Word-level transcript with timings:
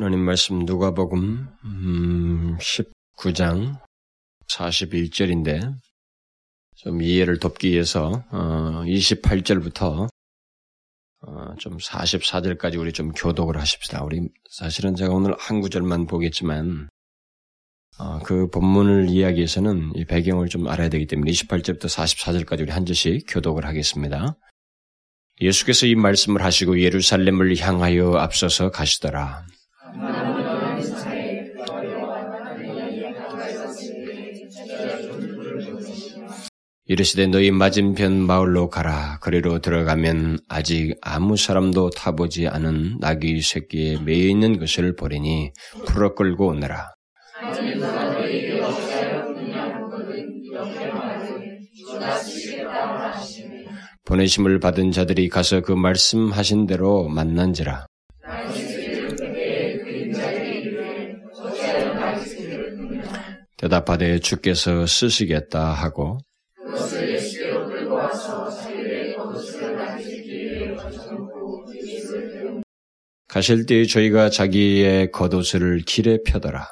하나님 0.00 0.20
말씀 0.20 0.60
누가복음 0.60 1.46
음, 1.62 2.56
19장 2.56 3.78
41절인데 4.48 5.74
좀 6.74 7.02
이해를 7.02 7.38
돕기 7.38 7.72
위해서 7.72 8.24
어, 8.30 8.82
28절부터 8.86 10.08
어, 11.20 11.54
좀 11.58 11.76
44절까지 11.76 12.80
우리 12.80 12.94
좀 12.94 13.12
교독을 13.12 13.58
하십시다. 13.58 14.02
우리 14.02 14.26
사실은 14.48 14.94
제가 14.94 15.12
오늘 15.12 15.36
한 15.38 15.60
구절만 15.60 16.06
보겠지만 16.06 16.88
어, 17.98 18.20
그 18.20 18.48
본문을 18.48 19.10
이야기해서는 19.10 19.92
이 19.96 20.06
배경을 20.06 20.48
좀 20.48 20.66
알아야 20.66 20.88
되기 20.88 21.06
때문에 21.06 21.30
28절부터 21.30 21.84
44절까지 21.84 22.62
우리 22.62 22.72
한 22.72 22.86
절씩 22.86 23.26
교독을 23.28 23.66
하겠습니다. 23.66 24.34
예수께서 25.42 25.84
이 25.84 25.94
말씀을 25.94 26.42
하시고 26.42 26.80
예루살렘을 26.80 27.54
향하여 27.58 28.14
앞서서 28.14 28.70
가시더라. 28.70 29.44
이르시되 36.90 37.28
너희 37.28 37.52
맞은편 37.52 38.26
마을로 38.26 38.68
가라. 38.68 39.20
거리로 39.20 39.60
들어가면 39.60 40.40
아직 40.48 40.96
아무 41.00 41.36
사람도 41.36 41.90
타보지 41.90 42.48
않은 42.48 42.96
나귀 42.98 43.42
새끼에 43.42 44.00
매여 44.00 44.26
있는 44.26 44.58
것을 44.58 44.96
보리니 44.96 45.52
풀어 45.86 46.16
끌고 46.16 46.48
오너라. 46.48 46.92
보내심을 54.04 54.58
받은 54.58 54.90
자들이 54.90 55.28
가서 55.28 55.60
그 55.60 55.70
말씀하신 55.70 56.66
대로 56.66 57.06
만난지라. 57.06 57.86
대답하되 63.58 64.18
주께서 64.18 64.86
쓰시겠다 64.86 65.72
하고 65.72 66.18
가실 73.28 73.64
때 73.66 73.84
저희가 73.84 74.30
자기의 74.30 75.12
겉옷을 75.12 75.82
길에 75.86 76.18
펴더라. 76.24 76.66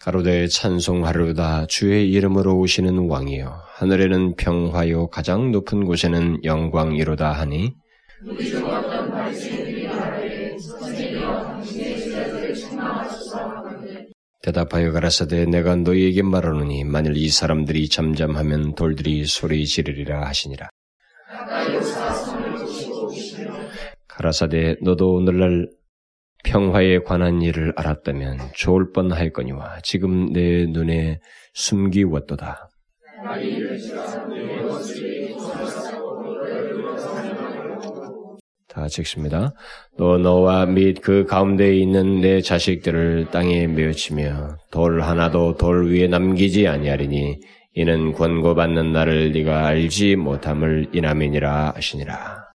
가로되 0.00 0.46
찬송하루다 0.46 1.66
주의 1.66 2.10
이름으로 2.10 2.58
오시는 2.58 3.10
왕이요 3.10 3.60
하늘에는 3.74 4.36
평화요 4.36 5.08
가장 5.08 5.52
높은 5.52 5.84
곳에는 5.84 6.44
영광이로다 6.44 7.32
하니 7.32 7.74
대답하여 14.42 14.92
가라사대 14.92 15.46
내가 15.46 15.76
너희에게 15.76 16.22
말하노니 16.22 16.84
만일 16.84 17.16
이 17.16 17.28
사람들이 17.28 17.88
잠잠하면 17.88 18.74
돌들이 18.74 19.24
소리 19.24 19.66
지르리라 19.66 20.26
하시니라 20.26 20.68
가라사대 24.08 24.76
너도 24.82 25.14
오늘날 25.14 25.68
평화에 26.44 27.00
관한 27.00 27.42
일을 27.42 27.72
알았다면 27.76 28.38
좋을 28.54 28.92
뻔하였거니와 28.92 29.80
지금 29.82 30.32
내 30.32 30.66
눈에 30.66 31.20
숨기웠도다. 31.54 32.68
다 38.68 38.86
적습니다. 38.86 39.54
너 39.96 40.18
너와 40.18 40.66
및 40.66 41.00
그 41.00 41.24
가운데에 41.24 41.74
있는 41.76 42.20
내 42.20 42.40
자식들을 42.42 43.28
땅에 43.30 43.66
메우치며 43.66 44.58
돌 44.70 45.02
하나도 45.02 45.56
돌 45.56 45.90
위에 45.90 46.06
남기지 46.06 46.68
아니하리니 46.68 47.40
이는 47.74 48.12
권고받는 48.12 48.92
나를 48.92 49.32
네가 49.32 49.66
알지 49.66 50.16
못함을 50.16 50.90
인함이니라 50.92 51.72
하시니라. 51.76 52.48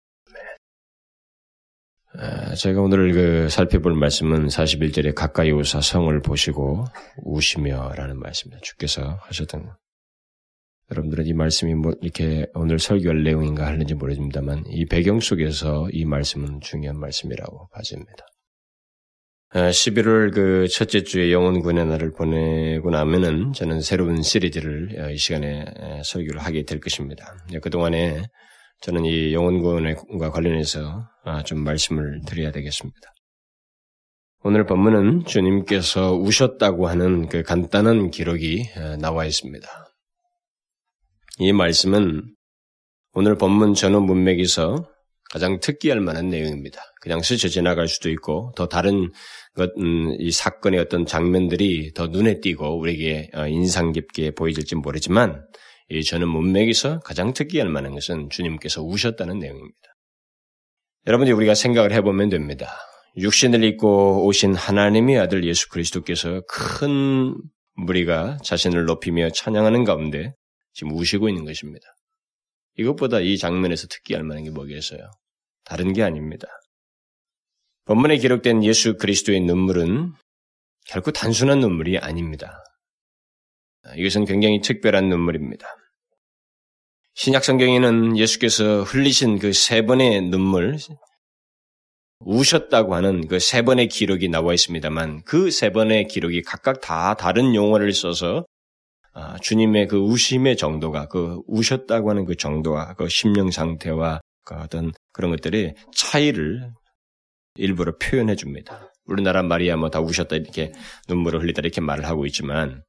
제가 2.56 2.81
오늘 2.81 3.12
그 3.12 3.49
살펴볼 3.49 3.94
말씀은 3.94 4.49
41절에 4.49 5.15
가까이 5.15 5.53
오사 5.53 5.81
성을 5.81 6.20
보시고 6.22 6.84
우시며라는 7.22 8.19
말씀입니다. 8.19 8.60
주께서 8.62 9.19
하셨던 9.22 9.66
것. 9.66 9.80
여러분들은 10.91 11.27
이 11.27 11.33
말씀이 11.33 11.75
뭐 11.75 11.93
이렇게 12.01 12.47
오늘 12.55 12.78
설교할 12.78 13.23
내용인가 13.23 13.67
하는지 13.67 13.95
모르겠습니다만 13.95 14.65
이 14.69 14.87
배경 14.87 15.21
속에서 15.21 15.89
이 15.93 16.05
말씀은 16.05 16.61
중요한 16.61 16.99
말씀이라고 16.99 17.69
봐집니다. 17.73 18.27
11월 19.53 20.33
그 20.33 20.69
첫째 20.69 21.03
주에 21.03 21.33
영혼 21.33 21.61
군의 21.61 21.84
날을 21.84 22.12
보내고 22.12 22.91
나면은 22.91 23.53
저는 23.53 23.81
새로운 23.81 24.23
시리즈를 24.23 25.12
이 25.12 25.17
시간에 25.17 25.65
설교를 26.05 26.41
하게 26.41 26.65
될 26.65 26.81
것입니다. 26.81 27.37
그동안에 27.61 28.23
저는 28.81 29.05
이 29.05 29.34
영혼구원과 29.34 30.31
관련해서 30.31 31.09
아, 31.25 31.43
좀 31.43 31.62
말씀을 31.65 32.21
드려야 32.27 32.50
되겠습니다. 32.50 33.00
오늘 34.43 34.65
본문은 34.65 35.27
주님께서 35.27 36.15
우셨다고 36.15 36.89
하는 36.89 37.29
그 37.29 37.43
간단한 37.43 38.11
기록이 38.11 38.71
나와 38.99 39.27
있습니다. 39.27 39.69
이 41.43 41.55
말씀은 41.55 42.34
오늘 43.15 43.39
본문 43.39 43.73
전후 43.73 44.01
문맥에서 44.01 44.87
가장 45.31 45.59
특기할 45.59 45.99
만한 45.99 46.28
내용입니다. 46.28 46.83
그냥 47.01 47.23
스쳐 47.23 47.49
지나갈 47.49 47.89
수도 47.89 48.11
있고 48.11 48.53
더 48.56 48.69
다른 48.69 49.11
것, 49.56 49.71
음, 49.79 50.15
이 50.19 50.33
사건의 50.33 50.79
어떤 50.81 51.06
장면들이 51.06 51.95
더 51.95 52.09
눈에 52.09 52.41
띄고 52.41 52.79
우리에게 52.79 53.31
어, 53.33 53.47
인상 53.47 53.93
깊게 53.93 54.33
보여질지 54.33 54.75
모르지만 54.75 55.43
이 55.89 56.05
저는 56.05 56.29
문맥에서 56.29 57.00
가장 57.00 57.33
특이할 57.33 57.71
만한 57.71 57.95
것은 57.95 58.29
주님께서 58.29 58.83
우셨다는 58.83 59.39
내용입니다. 59.39 59.97
여러분이 61.06 61.33
우리가 61.33 61.55
생각을 61.55 61.93
해보면 61.93 62.29
됩니다. 62.29 62.69
육신을 63.17 63.65
입고 63.65 64.27
오신 64.27 64.55
하나님의 64.55 65.19
아들 65.19 65.45
예수 65.45 65.71
그리스도께서 65.71 66.43
큰 66.47 67.34
무리가 67.77 68.37
자신을 68.45 68.84
높이며 68.84 69.31
찬양하는 69.31 69.84
가운데 69.84 70.34
지금 70.72 70.92
우시고 70.97 71.28
있는 71.28 71.44
것입니다. 71.44 71.86
이것보다 72.76 73.20
이 73.20 73.36
장면에서 73.36 73.86
특기할 73.88 74.22
만한 74.25 74.44
게 74.44 74.50
뭐겠어요? 74.50 75.10
다른 75.64 75.92
게 75.92 76.03
아닙니다. 76.03 76.47
본문에 77.84 78.19
기록된 78.19 78.64
예수 78.64 78.97
그리스도의 78.97 79.41
눈물은 79.41 80.12
결코 80.86 81.10
단순한 81.10 81.60
눈물이 81.60 81.98
아닙니다. 81.98 82.62
이것은 83.97 84.25
굉장히 84.25 84.60
특별한 84.60 85.08
눈물입니다. 85.08 85.66
신약 87.14 87.44
성경에는 87.44 88.16
예수께서 88.16 88.82
흘리신 88.82 89.38
그 89.41 89.52
세 89.52 89.82
번의 89.82 90.22
눈물, 90.22 90.76
우셨다고 92.20 92.94
하는 92.94 93.26
그 93.26 93.38
세 93.41 93.62
번의 93.62 93.88
기록이 93.88 94.28
나와 94.28 94.54
있습니다만 94.54 95.25
그 95.25 95.50
세 95.50 95.70
번의 95.72 96.06
기록이 96.08 96.42
각각 96.42 96.81
다 96.81 97.14
다른 97.14 97.54
용어를 97.54 97.92
써서 97.92 98.44
아, 99.12 99.37
주님의 99.38 99.88
그 99.88 99.98
우심의 99.98 100.56
정도가 100.56 101.06
그 101.09 101.41
우셨다고 101.47 102.10
하는 102.10 102.25
그 102.25 102.37
정도와 102.37 102.94
그 102.94 103.09
심령 103.09 103.50
상태와 103.50 104.21
그 104.44 104.54
어떤 104.54 104.93
그런 105.12 105.31
것들이 105.32 105.75
차이를 105.94 106.71
일부러 107.56 107.97
표현해 107.99 108.37
줍니다. 108.37 108.93
우리나라 109.04 109.43
말이야 109.43 109.76
뭐 109.76 109.91
다 109.91 110.00
우셨다 110.00 110.37
이렇게 110.37 110.72
눈물을 111.09 111.43
흘리다 111.43 111.60
이렇게 111.62 111.81
말을 111.81 112.06
하고 112.06 112.26
있지만 112.26 112.82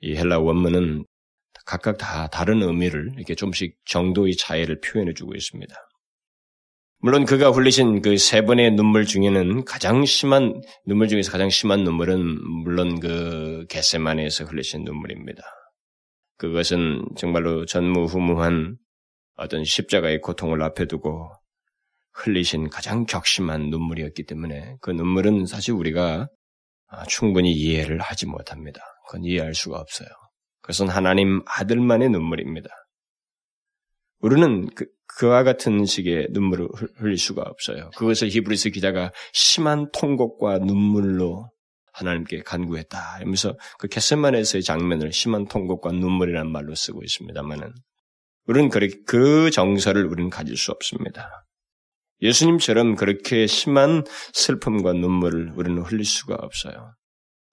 이 0.00 0.14
헬라 0.16 0.40
원문은 0.40 1.04
각각 1.64 1.96
다 1.98 2.28
다른 2.28 2.62
의미를 2.62 3.12
이렇게 3.16 3.34
좀씩 3.34 3.78
정도의 3.86 4.36
차이를 4.36 4.80
표현해 4.80 5.14
주고 5.14 5.34
있습니다. 5.34 5.74
물론 7.04 7.24
그가 7.24 7.50
흘리신 7.50 8.00
그 8.00 8.16
세 8.16 8.42
번의 8.42 8.72
눈물 8.72 9.06
중에는 9.06 9.64
가장 9.64 10.04
심한 10.04 10.62
눈물 10.86 11.08
중에서 11.08 11.32
가장 11.32 11.50
심한 11.50 11.82
눈물은 11.82 12.62
물론 12.62 13.00
그 13.00 13.66
겟세마네에서 13.68 14.44
흘리신 14.44 14.84
눈물입니다. 14.84 15.42
그것은 16.38 17.04
정말로 17.16 17.66
전무후무한 17.66 18.76
어떤 19.36 19.64
십자가의 19.64 20.20
고통을 20.20 20.62
앞에 20.62 20.86
두고 20.86 21.28
흘리신 22.14 22.70
가장 22.70 23.04
격심한 23.04 23.70
눈물이었기 23.70 24.24
때문에 24.24 24.76
그 24.80 24.92
눈물은 24.92 25.46
사실 25.46 25.74
우리가 25.74 26.28
충분히 27.08 27.52
이해를 27.52 27.98
하지 27.98 28.26
못합니다. 28.26 28.80
그건 29.08 29.24
이해할 29.24 29.54
수가 29.54 29.78
없어요. 29.78 30.08
그것은 30.60 30.88
하나님 30.88 31.42
아들만의 31.46 32.10
눈물입니다. 32.10 32.68
우리는 34.22 34.66
그, 34.74 34.86
그와 35.18 35.42
같은 35.42 35.84
식의 35.84 36.28
눈물을 36.30 36.68
흘릴 36.96 37.18
수가 37.18 37.42
없어요. 37.42 37.90
그것을 37.96 38.28
히브리스 38.28 38.70
기자가 38.70 39.12
심한 39.32 39.90
통곡과 39.92 40.58
눈물로 40.58 41.50
하나님께 41.92 42.42
간구했다. 42.42 42.98
하면서 43.20 43.54
그 43.78 43.88
겟세만에서의 43.88 44.62
장면을 44.62 45.12
심한 45.12 45.46
통곡과 45.46 45.92
눈물이라는 45.92 46.50
말로 46.50 46.74
쓰고 46.74 47.02
있습니다만은 47.02 47.72
우리는 48.46 48.70
그 49.06 49.50
정서를 49.50 50.06
우리는 50.06 50.30
가질 50.30 50.56
수 50.56 50.72
없습니다. 50.72 51.46
예수님처럼 52.22 52.94
그렇게 52.94 53.46
심한 53.46 54.04
슬픔과 54.32 54.92
눈물을 54.94 55.52
우리는 55.56 55.82
흘릴 55.82 56.04
수가 56.04 56.36
없어요. 56.36 56.94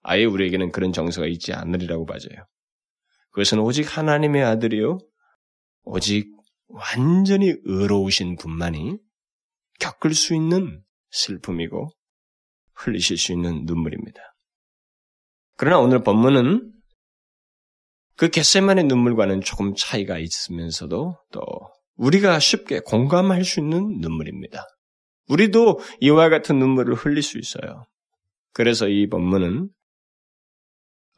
아예 0.02 0.24
우리에게는 0.24 0.72
그런 0.72 0.92
정서가 0.92 1.26
있지 1.26 1.52
않으리라고 1.52 2.06
봐져요. 2.06 2.46
그것은 3.32 3.58
오직 3.58 3.98
하나님의 3.98 4.42
아들이요. 4.44 4.98
오직 5.82 6.39
완전히 6.70 7.54
의로우신 7.64 8.36
분만이 8.36 8.98
겪을 9.78 10.14
수 10.14 10.34
있는 10.34 10.82
슬픔이고 11.10 11.90
흘리실 12.74 13.16
수 13.18 13.32
있는 13.32 13.64
눈물입니다. 13.64 14.20
그러나 15.56 15.78
오늘 15.78 16.02
본문은 16.02 16.72
그 18.16 18.28
겟세만의 18.28 18.84
눈물과는 18.84 19.40
조금 19.40 19.74
차이가 19.74 20.18
있으면서도 20.18 21.16
또 21.32 21.42
우리가 21.96 22.38
쉽게 22.38 22.80
공감할 22.80 23.44
수 23.44 23.60
있는 23.60 23.98
눈물입니다. 24.00 24.64
우리도 25.28 25.80
이와 26.00 26.28
같은 26.28 26.58
눈물을 26.58 26.94
흘릴 26.94 27.22
수 27.22 27.38
있어요. 27.38 27.86
그래서 28.52 28.88
이 28.88 29.08
본문은 29.08 29.70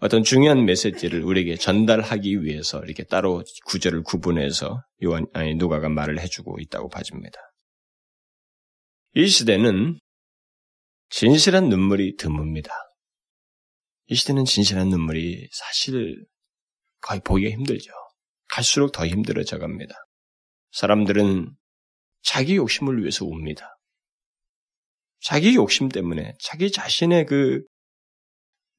어떤 0.03 0.25
중요한 0.25 0.65
메시지를 0.65 1.23
우리에게 1.23 1.55
전달하기 1.55 2.43
위해서 2.43 2.83
이렇게 2.83 3.05
따로 3.05 3.45
구절을 3.67 4.03
구분해서 4.03 4.83
요한 5.05 5.27
아니 5.33 5.55
누가가 5.55 5.89
말을 5.89 6.19
해주고 6.19 6.59
있다고 6.59 6.89
봐집니다. 6.89 7.39
이 9.15 9.29
시대는 9.29 10.01
진실한 11.09 11.69
눈물이 11.69 12.17
드뭅니다. 12.17 12.71
이 14.07 14.17
시대는 14.17 14.45
진실한 14.45 14.89
눈물이 14.89 15.49
사실 15.53 16.27
거의 17.01 17.21
보기가 17.21 17.51
힘들죠. 17.51 17.93
갈수록 18.49 18.91
더 18.91 19.07
힘들어져 19.07 19.59
갑니다. 19.59 19.95
사람들은 20.73 21.55
자기 22.23 22.57
욕심을 22.57 22.99
위해서 23.03 23.25
웁니다. 23.25 23.79
자기 25.21 25.55
욕심 25.55 25.89
때문에 25.89 26.35
자기 26.41 26.73
자신의 26.73 27.27
그 27.27 27.63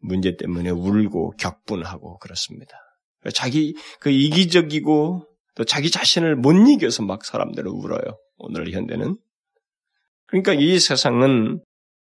문제 0.03 0.35
때문에 0.35 0.69
울고 0.69 1.35
격분하고 1.37 2.19
그렇습니다. 2.19 2.77
자기 3.33 3.75
그 3.99 4.09
이기적이고 4.09 5.27
또 5.55 5.63
자기 5.63 5.89
자신을 5.89 6.35
못 6.35 6.53
이겨서 6.53 7.03
막 7.03 7.23
사람들을 7.25 7.67
울어요. 7.67 8.17
오늘 8.37 8.71
현대는. 8.71 9.17
그러니까 10.27 10.53
이 10.53 10.79
세상은 10.79 11.63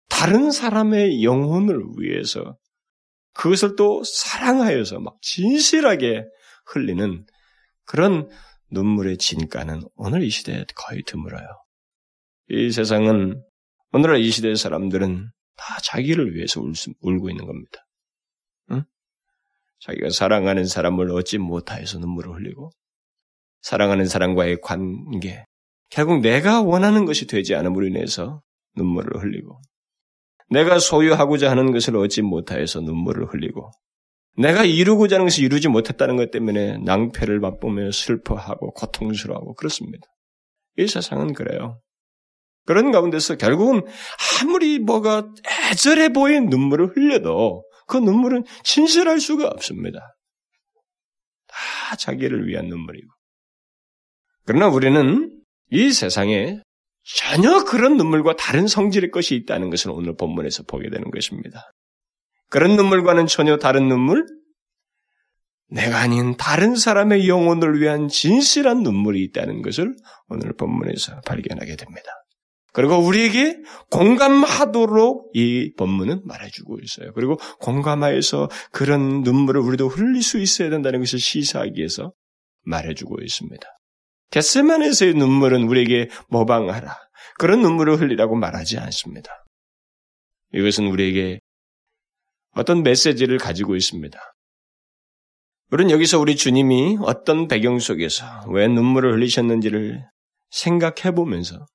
다른 0.08 0.50
사람의 0.50 1.22
영혼을 1.22 1.82
위해서 1.98 2.56
그것을 3.34 3.76
또 3.76 4.02
사랑하여서 4.04 5.00
막 5.00 5.16
진실하게 5.20 6.24
흘리는 6.66 7.26
그런 7.84 8.28
눈물의 8.70 9.18
진가는 9.18 9.80
오늘 9.96 10.22
이 10.22 10.30
시대에 10.30 10.64
거의 10.74 11.02
드물어요. 11.04 11.46
이 12.50 12.70
세상은 12.70 13.42
오늘날 13.92 14.20
이 14.20 14.30
시대의 14.30 14.56
사람들은 14.56 15.30
다 15.62 15.78
자기를 15.80 16.34
위해서 16.34 16.60
울 16.60 16.74
수, 16.74 16.92
울고 17.00 17.30
있는 17.30 17.46
겁니다. 17.46 17.86
응? 18.72 18.82
자기가 19.78 20.10
사랑하는 20.10 20.66
사람을 20.66 21.12
얻지 21.12 21.38
못하여서 21.38 22.00
눈물을 22.00 22.34
흘리고 22.34 22.70
사랑하는 23.60 24.06
사람과의 24.06 24.60
관계 24.60 25.44
결국 25.88 26.20
내가 26.20 26.62
원하는 26.62 27.04
것이 27.04 27.28
되지 27.28 27.54
않음으로 27.54 27.86
인해서 27.86 28.42
눈물을 28.76 29.22
흘리고 29.22 29.60
내가 30.50 30.80
소유하고자 30.80 31.48
하는 31.48 31.70
것을 31.70 31.96
얻지 31.96 32.22
못하여서 32.22 32.80
눈물을 32.80 33.26
흘리고 33.26 33.70
내가 34.36 34.64
이루고자 34.64 35.16
하는 35.16 35.26
것을 35.26 35.44
이루지 35.44 35.68
못했다는 35.68 36.16
것 36.16 36.32
때문에 36.32 36.78
낭패를 36.78 37.38
맛보며 37.38 37.92
슬퍼하고 37.92 38.72
고통스러워하고 38.72 39.54
그렇습니다. 39.54 40.08
이 40.76 40.88
세상은 40.88 41.34
그래요. 41.34 41.80
그런 42.64 42.92
가운데서 42.92 43.36
결국은 43.36 43.82
아무리 44.40 44.78
뭐가 44.78 45.28
애절해 45.70 46.10
보인 46.10 46.46
눈물을 46.46 46.96
흘려도 46.96 47.64
그 47.86 47.96
눈물은 47.96 48.44
진실할 48.62 49.20
수가 49.20 49.48
없습니다. 49.48 50.16
다 51.48 51.96
자기를 51.96 52.46
위한 52.46 52.66
눈물이고. 52.66 53.08
그러나 54.44 54.68
우리는 54.68 55.30
이 55.70 55.92
세상에 55.92 56.60
전혀 57.04 57.64
그런 57.64 57.96
눈물과 57.96 58.36
다른 58.36 58.66
성질의 58.66 59.10
것이 59.10 59.34
있다는 59.34 59.70
것을 59.70 59.90
오늘 59.90 60.16
본문에서 60.16 60.64
보게 60.64 60.88
되는 60.88 61.10
것입니다. 61.10 61.72
그런 62.48 62.76
눈물과는 62.76 63.26
전혀 63.26 63.56
다른 63.56 63.88
눈물? 63.88 64.24
내가 65.68 66.00
아닌 66.00 66.36
다른 66.36 66.76
사람의 66.76 67.28
영혼을 67.28 67.80
위한 67.80 68.08
진실한 68.08 68.82
눈물이 68.82 69.22
있다는 69.24 69.62
것을 69.62 69.96
오늘 70.28 70.52
본문에서 70.54 71.22
발견하게 71.22 71.76
됩니다. 71.76 72.10
그리고 72.72 72.96
우리에게 72.96 73.58
공감하도록 73.90 75.32
이 75.34 75.72
본문은 75.76 76.22
말해주고 76.24 76.78
있어요. 76.82 77.12
그리고 77.12 77.36
공감하여서 77.60 78.48
그런 78.70 79.20
눈물을 79.22 79.60
우리도 79.60 79.88
흘릴 79.88 80.22
수 80.22 80.38
있어야 80.38 80.70
된다는 80.70 81.00
것을 81.00 81.18
시사하기 81.18 81.74
위해서 81.76 82.12
말해주고 82.62 83.22
있습니다. 83.22 83.66
겟세만에서의 84.30 85.14
눈물은 85.14 85.64
우리에게 85.64 86.08
모방하라. 86.28 86.96
그런 87.38 87.60
눈물을 87.60 88.00
흘리라고 88.00 88.36
말하지 88.36 88.78
않습니다. 88.78 89.30
이것은 90.54 90.86
우리에게 90.86 91.40
어떤 92.54 92.82
메시지를 92.82 93.38
가지고 93.38 93.76
있습니다. 93.76 94.18
우리는 95.70 95.90
여기서 95.90 96.18
우리 96.18 96.36
주님이 96.36 96.98
어떤 97.02 97.48
배경 97.48 97.78
속에서 97.78 98.24
왜 98.48 98.68
눈물을 98.68 99.14
흘리셨는지를 99.14 100.04
생각해 100.50 101.14
보면서 101.14 101.66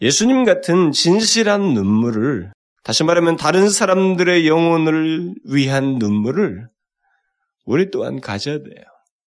예수님 0.00 0.44
같은 0.44 0.92
진실한 0.92 1.74
눈물을 1.74 2.52
다시 2.82 3.04
말하면 3.04 3.36
다른 3.36 3.68
사람들의 3.68 4.48
영혼을 4.48 5.34
위한 5.44 5.98
눈물을 5.98 6.68
우리 7.66 7.90
또한 7.90 8.20
가져야 8.20 8.58
돼요. 8.58 8.84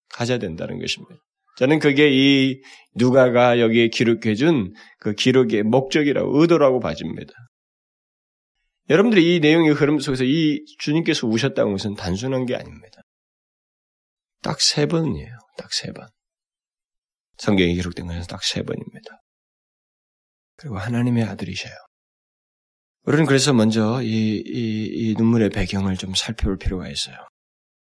가져야 0.08 0.38
된다는 0.38 0.80
것입니다. 0.80 1.14
저는 1.56 1.78
그게 1.78 2.10
이 2.10 2.60
누가가 2.94 3.60
여기에 3.60 3.88
기록해준 3.88 4.74
그 4.98 5.14
기록의 5.14 5.62
목적이라고 5.62 6.40
의도라고 6.40 6.80
봐집니다. 6.80 7.32
여러분들이 8.90 9.36
이 9.36 9.40
내용의 9.40 9.72
흐름 9.72 10.00
속에서 10.00 10.24
이 10.24 10.64
주님께서 10.78 11.26
우셨다는 11.28 11.72
것은 11.72 11.94
단순한 11.94 12.44
게 12.46 12.56
아닙니다. 12.56 13.02
딱 14.42 14.60
세 14.60 14.86
번이에요. 14.86 15.38
딱 15.56 15.72
세 15.72 15.92
번. 15.92 16.06
성경에 17.38 17.72
기록된 17.74 18.06
것은 18.06 18.22
딱 18.22 18.42
세 18.42 18.62
번입니다. 18.62 19.23
그리고 20.56 20.78
하나님의 20.78 21.24
아들이셔요. 21.24 21.72
우리는 23.04 23.26
그래서 23.26 23.52
먼저 23.52 24.02
이, 24.02 24.42
이, 24.46 24.90
이 24.92 25.14
눈물의 25.16 25.50
배경을 25.50 25.96
좀 25.96 26.14
살펴볼 26.14 26.56
필요가 26.56 26.88
있어요. 26.88 27.16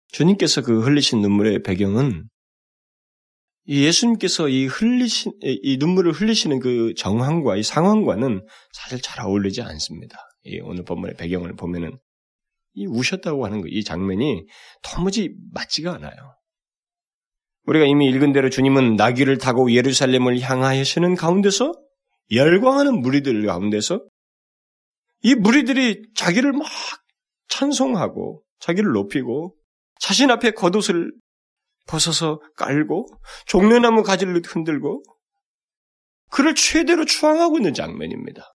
주님께서 0.09 0.63
그 0.63 0.81
흘리신 0.81 1.21
눈물의 1.21 1.63
배경은 1.63 2.29
이 3.67 3.85
예수님께서 3.85 4.49
이 4.49 4.67
흘리신, 4.67 5.33
이 5.43 5.77
눈물을 5.77 6.13
흘리시는 6.13 6.59
그 6.59 6.95
정황과 6.97 7.57
이 7.57 7.63
상황과는 7.63 8.47
사실 8.73 9.01
잘 9.01 9.25
어울리지 9.25 9.63
않습니다. 9.63 10.19
이 10.45 10.59
오늘 10.61 10.85
본문의 10.85 11.17
배경을 11.17 11.55
보면은 11.55 11.99
이 12.73 12.87
우셨다고 12.87 13.45
하는 13.45 13.61
거, 13.61 13.69
이 13.69 13.85
장면이 13.85 14.47
도무지 14.83 15.35
맞지가 15.53 15.95
않아요. 15.95 16.15
우리가 17.67 17.85
이미 17.85 18.09
읽은 18.09 18.33
대로 18.33 18.49
주님은 18.49 18.97
나귀를 18.97 19.39
타고 19.39 19.71
예루살렘을 19.71 20.41
향하시는 20.41 21.15
가운데서 21.15 21.75
열광하는 22.31 23.01
무리들 23.01 23.47
가운데서 23.47 24.05
이 25.23 25.35
무리들이 25.35 26.03
자기를 26.15 26.53
막 26.53 26.67
찬송하고 27.49 28.43
자기를 28.59 28.93
높이고 28.93 29.57
자신 29.99 30.31
앞에 30.31 30.53
겉옷을 30.53 31.13
벗어서 31.87 32.41
깔고 32.57 33.07
종려나무 33.47 34.03
가지를 34.03 34.41
흔들고 34.47 35.03
그를 36.31 36.55
최대로 36.55 37.05
추앙하고 37.05 37.59
있는 37.59 37.75
장면입니다. 37.75 38.55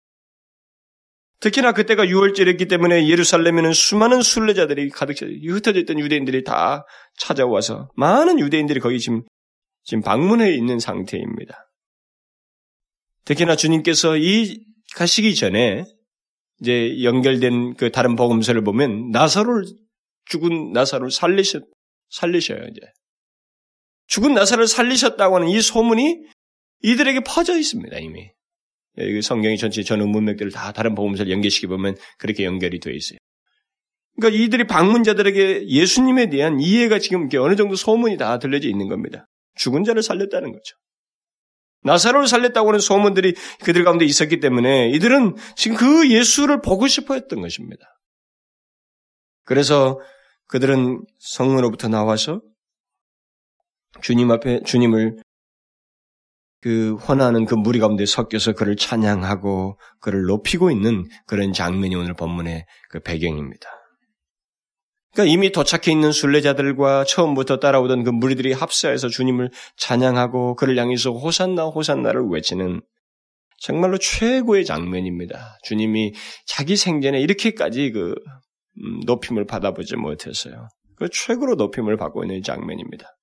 특히나 1.40 1.74
그때가 1.74 2.06
6월절이었기 2.06 2.70
때문에 2.70 3.10
예루살렘에는 3.10 3.74
수많은 3.74 4.22
순례자들이 4.22 4.90
가득 4.92 5.22
흩어져 5.22 5.80
있던 5.82 6.00
유대인들이 6.00 6.46
다 6.46 6.86
찾아와서 7.18 7.90
많은 7.98 8.40
유대인들이 8.40 8.80
거기 8.80 9.00
지금 9.00 9.24
지금 9.84 10.02
방문해 10.02 10.54
있는 10.54 10.80
상태입니다. 10.80 11.73
특히나 13.26 13.56
주님께서 13.56 14.18
이 14.18 14.60
가시기 14.96 15.36
전에 15.36 15.86
이제 16.62 17.04
연결된 17.04 17.76
그 17.76 17.92
다른 17.92 18.16
복음서를 18.16 18.64
보면 18.64 19.12
나사로를 19.12 19.66
죽은 20.26 20.72
나사로를 20.72 21.12
살리셨 21.12 21.64
살리셔요 22.10 22.60
이제 22.70 22.82
죽은 24.08 24.34
나사로를 24.34 24.68
살리셨다고 24.68 25.36
하는 25.36 25.48
이 25.50 25.62
소문이 25.62 26.22
이들에게 26.84 27.22
퍼져 27.22 27.58
있습니다 27.58 27.98
이미 28.00 28.30
성경이 29.22 29.58
전체 29.58 29.84
전후 29.84 30.08
문맥들을 30.08 30.52
다 30.52 30.72
다른 30.72 30.96
복음서를 30.96 31.32
연결시켜 31.32 31.68
보면 31.68 31.96
그렇게 32.18 32.46
연결이 32.46 32.80
되어 32.80 32.94
있어요. 32.94 33.18
그러니까 34.16 34.44
이들이 34.44 34.68
방문자들에게 34.68 35.68
예수님에 35.68 36.30
대한 36.30 36.60
이해가 36.60 37.00
지금 37.00 37.28
어느 37.40 37.56
정도 37.56 37.76
소문이 37.76 38.18
다 38.18 38.38
들려져 38.38 38.70
있는 38.70 38.88
겁니다. 38.88 39.28
죽은 39.56 39.84
자를 39.84 40.04
살렸다는 40.04 40.52
거죠. 40.52 40.76
나사로를 41.84 42.28
살렸다고 42.28 42.70
하는 42.70 42.80
소문들이 42.80 43.34
그들 43.64 43.84
가운데 43.84 44.06
있었기 44.06 44.40
때문에 44.40 44.90
이들은 44.90 45.36
지금 45.56 45.78
그 45.78 46.10
예수를 46.10 46.62
보고 46.62 46.88
싶어 46.88 47.14
했던 47.14 47.42
것입니다. 47.42 47.86
그래서 49.46 50.00
그들은 50.48 51.02
성문으로부터 51.20 51.88
나와서 51.88 52.42
주님 54.02 54.32
앞에 54.32 54.62
주님을 54.64 55.18
그 56.62 56.96
환하는 56.96 57.46
그 57.46 57.56
무리 57.56 57.80
가운데 57.80 58.06
섞여서 58.06 58.54
그를 58.54 58.78
찬양하고 58.78 59.78
그를 60.00 60.24
높이고 60.24 60.72
있는 60.72 61.06
그런 61.28 61.52
장면이 61.52 61.94
오늘 61.96 62.14
본문의 62.14 62.66
그 62.90 63.02
배경입니다. 63.02 63.83
그러니까 65.14 65.32
이미 65.32 65.52
도착해 65.52 65.92
있는 65.92 66.12
순례자들과 66.12 67.06
처음부터 67.06 67.60
따라오던 67.60 68.04
그 68.04 68.10
무리들이 68.10 68.52
합사해서 68.52 69.10
주님을 69.10 69.52
찬양하고 69.78 70.56
그를 70.56 70.78
향해서 70.78 71.12
호산나 71.12 71.66
호산나를 71.66 72.24
외치는 72.30 72.82
정말로 73.60 73.98
최고의 73.98 74.66
장면입니다. 74.66 75.58
주님이 75.64 76.14
자기 76.46 76.76
생전에 76.76 77.22
이렇게까지 77.22 77.92
그 77.92 78.16
음, 78.82 79.00
높임을 79.06 79.46
받아보지 79.46 79.96
못했어요. 79.96 80.68
그 80.98 81.08
최고로 81.12 81.56
높임을 81.56 81.96
받고 81.96 82.24
있는 82.24 82.42
장면입니다. 82.42 83.16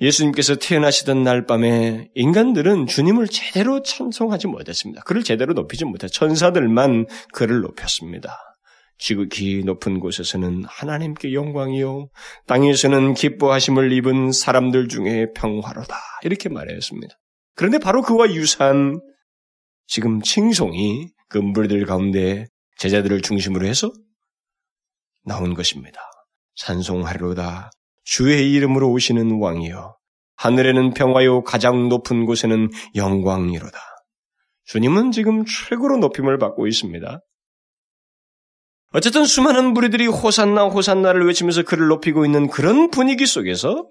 예수님께서 0.00 0.56
태어나시던 0.56 1.22
날 1.22 1.46
밤에 1.46 2.08
인간들은 2.14 2.86
주님을 2.86 3.28
제대로 3.28 3.82
찬송하지 3.82 4.46
못했습니다. 4.48 5.02
그를 5.02 5.22
제대로 5.22 5.52
높이지 5.52 5.84
못해 5.84 6.08
천사들만 6.08 7.06
그를 7.32 7.60
높였습니다. 7.60 8.53
지극히 8.98 9.62
높은 9.64 10.00
곳에서는 10.00 10.64
하나님께 10.66 11.32
영광이요 11.32 12.08
땅에서는 12.46 13.14
기뻐하심을 13.14 13.92
입은 13.92 14.32
사람들 14.32 14.88
중에 14.88 15.32
평화로다 15.34 15.96
이렇게 16.22 16.48
말했습니다. 16.48 17.14
그런데 17.54 17.78
바로 17.78 18.02
그와 18.02 18.32
유사한 18.32 19.00
지금 19.86 20.20
칭송이 20.22 21.08
그 21.28 21.38
물들 21.38 21.84
가운데 21.86 22.46
제자들을 22.78 23.20
중심으로 23.22 23.66
해서 23.66 23.92
나온 25.24 25.54
것입니다. 25.54 26.00
찬송하리로다 26.56 27.70
주의 28.04 28.52
이름으로 28.52 28.90
오시는 28.90 29.40
왕이요 29.40 29.96
하늘에는 30.36 30.94
평화요 30.94 31.42
가장 31.42 31.88
높은 31.88 32.26
곳에는 32.26 32.70
영광이로다. 32.94 33.78
주님은 34.66 35.12
지금 35.12 35.44
최고로 35.44 35.98
높임을 35.98 36.38
받고 36.38 36.66
있습니다. 36.66 37.20
어쨌든 38.94 39.24
수많은 39.24 39.72
무리들이 39.74 40.06
호산나 40.06 40.66
호산나를 40.66 41.26
외치면서 41.26 41.64
그를 41.64 41.88
높이고 41.88 42.24
있는 42.24 42.46
그런 42.48 42.90
분위기 42.90 43.26
속에서 43.26 43.88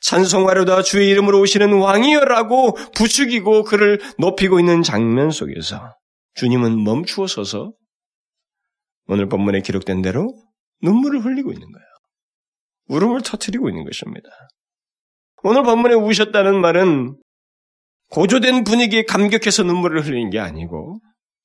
찬송하려다 0.00 0.82
주의 0.82 1.10
이름으로 1.10 1.40
오시는 1.40 1.74
왕이여라고 1.74 2.72
부추기고 2.96 3.64
그를 3.64 4.00
높이고 4.18 4.60
있는 4.60 4.82
장면 4.82 5.30
속에서 5.30 5.94
주님은 6.36 6.82
멈추어 6.82 7.26
서서 7.26 7.72
오늘 9.08 9.28
본문에 9.28 9.60
기록된 9.60 10.00
대로 10.00 10.32
눈물을 10.82 11.24
흘리고 11.24 11.52
있는 11.52 11.70
거예요. 11.70 11.86
울음을 12.88 13.20
터뜨리고 13.22 13.68
있는 13.68 13.84
것입니다. 13.84 14.30
오늘 15.42 15.64
본문에 15.64 15.94
우셨다는 15.94 16.58
말은 16.62 17.18
고조된 18.10 18.64
분위기에 18.64 19.02
감격해서 19.02 19.64
눈물을 19.64 20.06
흘리는 20.06 20.30
게 20.30 20.38
아니고 20.38 20.98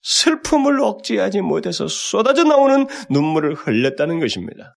슬픔을 0.04 0.82
억제하지 0.82 1.42
못해서 1.42 1.88
쏟아져 1.88 2.44
나오는 2.44 2.88
눈물을 3.10 3.56
흘렸다는 3.56 4.20
것입니다. 4.20 4.76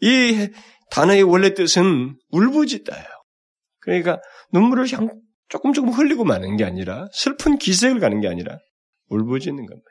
이 0.00 0.48
단어의 0.90 1.22
원래 1.22 1.54
뜻은 1.54 2.18
울부짖다예요. 2.30 3.06
그러니까 3.80 4.20
눈물을 4.52 4.86
조금 4.86 5.72
조금 5.72 5.90
흘리고 5.90 6.24
마는 6.24 6.56
게 6.56 6.64
아니라 6.64 7.08
슬픈 7.12 7.58
기색을 7.58 8.00
가는 8.00 8.20
게 8.20 8.28
아니라 8.28 8.58
울부짖는 9.08 9.66
겁니다. 9.66 9.90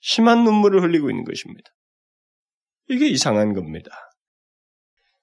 심한 0.00 0.44
눈물을 0.44 0.82
흘리고 0.82 1.10
있는 1.10 1.24
것입니다. 1.24 1.70
이게 2.88 3.08
이상한 3.08 3.54
겁니다. 3.54 3.90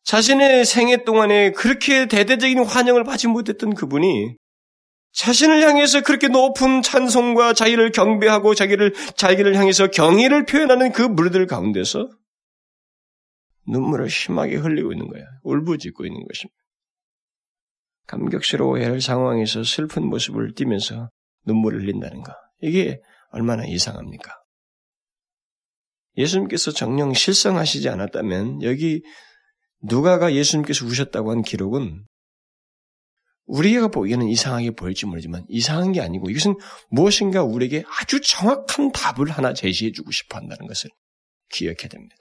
자신의 0.04 0.66
생애 0.66 1.04
동안에 1.04 1.52
그렇게 1.52 2.08
대대적인 2.08 2.64
환영을 2.64 3.04
받지 3.04 3.28
못했던 3.28 3.76
그분이 3.76 4.36
자신을 5.12 5.64
향해서 5.64 6.02
그렇게 6.02 6.28
높은 6.28 6.82
찬송과 6.82 7.54
자기를 7.54 7.92
경배하고 7.92 8.54
자기를 8.54 8.94
자기를 9.16 9.56
향해서 9.56 9.88
경의를 9.88 10.46
표현하는 10.46 10.92
그 10.92 11.02
무리들 11.02 11.48
가운데서 11.48 12.10
눈물을 13.68 14.10
심하게 14.10 14.56
흘리고 14.56 14.92
있는 14.92 15.08
거야. 15.08 15.24
울부짖고 15.44 16.06
있는 16.06 16.26
것입니다. 16.28 16.58
감격스러워야 18.08 18.88
할 18.88 19.02
상황에서 19.02 19.64
슬픈 19.64 20.08
모습을 20.08 20.54
띠면서 20.56 21.10
눈물을 21.46 21.82
흘린다는 21.82 22.24
거. 22.24 22.34
이게 22.62 23.00
얼마나 23.32 23.66
이상합니까? 23.66 24.32
예수님께서 26.18 26.72
정령 26.72 27.14
실성하시지 27.14 27.88
않았다면 27.88 28.64
여기 28.64 29.04
누가가 29.82 30.34
예수님께서 30.34 30.86
우셨다고 30.86 31.32
한 31.32 31.42
기록은 31.44 32.06
우리가 33.50 33.88
보기에는 33.88 34.28
이상하게 34.28 34.72
보일지 34.72 35.06
모르지만 35.06 35.44
이상한 35.50 35.92
게 35.92 36.02
아니고 36.02 36.30
이것은 36.30 36.56
무엇인가 36.90 37.44
우리에게 37.44 37.84
아주 38.00 38.22
정확한 38.22 38.92
답을 38.92 39.30
하나 39.30 39.54
제시해 39.54 39.92
주고 39.92 40.12
싶어 40.12 40.38
한다는 40.38 40.68
것을 40.68 40.90
기억해야 41.50 41.90
됩니다. 41.90 42.16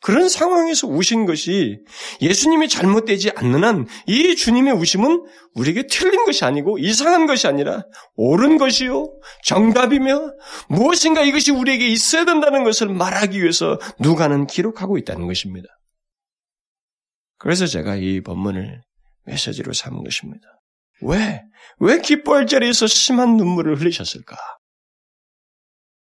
그런 0.00 0.28
상황에서 0.28 0.86
우신 0.86 1.26
것이 1.26 1.78
예수님이 2.20 2.68
잘못되지 2.68 3.30
않는 3.34 3.64
한 3.64 3.86
이 4.06 4.36
주님의 4.36 4.74
우심은 4.74 5.24
우리에게 5.54 5.86
틀린 5.88 6.24
것이 6.24 6.44
아니고 6.44 6.78
이상한 6.78 7.26
것이 7.26 7.48
아니라 7.48 7.82
옳은 8.14 8.58
것이요 8.58 9.18
정답이며 9.44 10.32
무엇인가 10.68 11.22
이것이 11.22 11.50
우리에게 11.50 11.88
있어야 11.88 12.24
된다는 12.24 12.62
것을 12.62 12.88
말하기 12.88 13.40
위해서 13.40 13.80
누가는 13.98 14.46
기록하고 14.46 14.98
있다는 14.98 15.26
것입니다. 15.26 15.68
그래서 17.38 17.66
제가 17.66 17.96
이 17.96 18.20
본문을 18.20 18.82
메시지로 19.28 19.72
삼은 19.72 20.02
것입니다. 20.02 20.46
왜? 21.02 21.42
왜 21.78 22.00
기뻐할 22.00 22.46
자리에서 22.46 22.86
심한 22.86 23.36
눈물을 23.36 23.80
흘리셨을까? 23.80 24.36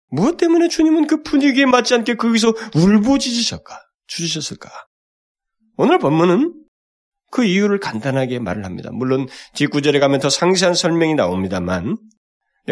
무엇 0.09 0.37
때문에 0.37 0.67
주님은 0.67 1.07
그 1.07 1.23
분위기에 1.23 1.65
맞지 1.65 1.93
않게 1.95 2.15
거기서 2.15 2.53
울부짖으셨까? 2.75 3.79
주셨을까? 4.07 4.69
오늘 5.77 5.97
본문은 5.97 6.53
그 7.31 7.43
이유를 7.43 7.79
간단하게 7.79 8.39
말을 8.39 8.63
합니다. 8.63 8.91
물론 8.93 9.27
뒷구절에 9.55 9.99
가면 9.99 10.19
더 10.19 10.29
상세한 10.29 10.73
설명이 10.73 11.15
나옵니다만 11.15 11.97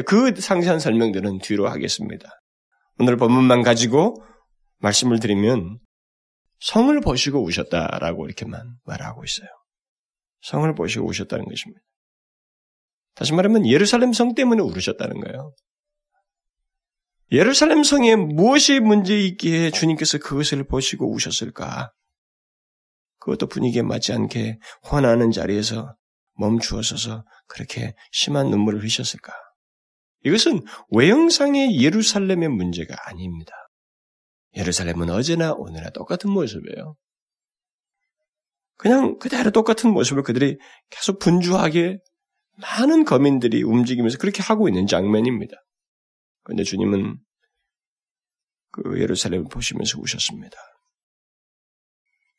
그 0.05 0.33
상세한 0.39 0.79
설명들은 0.79 1.39
뒤로 1.39 1.67
하겠습니다. 1.67 2.29
오늘 2.99 3.17
본문만 3.17 3.63
가지고 3.63 4.23
말씀을 4.79 5.19
드리면 5.19 5.79
성을 6.59 7.01
보시고 7.01 7.43
우셨다라고 7.43 8.25
이렇게만 8.25 8.75
말하고 8.85 9.23
있어요. 9.25 9.49
성을 10.43 10.73
보시고 10.75 11.07
우셨다는 11.07 11.45
것입니다. 11.45 11.81
다시 13.15 13.33
말하면 13.33 13.67
예루살렘 13.67 14.13
성 14.13 14.33
때문에 14.35 14.61
울으셨다는 14.61 15.19
거예요. 15.19 15.53
예루살렘 17.31 17.83
성에 17.83 18.15
무엇이 18.15 18.79
문제 18.79 19.19
있기에 19.19 19.71
주님께서 19.71 20.19
그것을 20.19 20.65
보시고 20.65 21.11
우셨을까? 21.11 21.91
그것도 23.19 23.47
분위기에 23.47 23.81
맞지 23.81 24.13
않게 24.13 24.59
화나는 24.83 25.31
자리에서 25.31 25.95
멈추어서서 26.35 27.23
그렇게 27.47 27.95
심한 28.11 28.49
눈물을 28.49 28.79
흘리셨을까? 28.81 29.31
이것은 30.25 30.61
외형상의 30.89 31.81
예루살렘의 31.81 32.49
문제가 32.49 32.95
아닙니다. 33.07 33.53
예루살렘은 34.55 35.09
어제나 35.09 35.53
오늘나 35.53 35.89
똑같은 35.89 36.29
모습이에요. 36.29 36.95
그냥 38.77 39.17
그대로 39.19 39.51
똑같은 39.51 39.91
모습을 39.91 40.23
그들이 40.23 40.57
계속 40.89 41.19
분주하게 41.19 41.99
많은 42.57 43.05
거민들이 43.05 43.63
움직이면서 43.63 44.17
그렇게 44.17 44.43
하고 44.43 44.67
있는 44.67 44.87
장면입니다. 44.87 45.55
그런데 46.43 46.63
주님은 46.63 47.17
그 48.71 48.99
예루살렘을 48.99 49.45
보시면서 49.49 49.99
우셨습니다. 49.99 50.57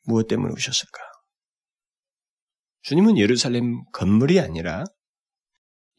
무엇 0.03 0.27
때문에 0.27 0.53
우셨을까? 0.53 0.99
주님은 2.83 3.17
예루살렘 3.17 3.83
건물이 3.93 4.39
아니라 4.39 4.83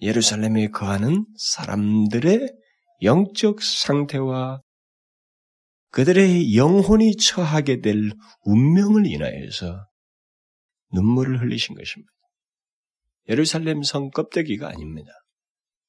예루살렘에 0.00 0.68
거하는 0.68 1.26
사람들의 1.36 2.48
영적 3.02 3.62
상태와 3.62 4.60
그들의 5.90 6.54
영혼이 6.56 7.16
처하게 7.16 7.80
될 7.80 8.12
운명을 8.42 9.06
인하여서 9.06 9.86
눈물을 10.92 11.40
흘리신 11.40 11.74
것입니다. 11.74 12.10
예루살렘 13.28 13.82
성 13.82 14.10
껍데기가 14.10 14.68
아닙니다. 14.68 15.10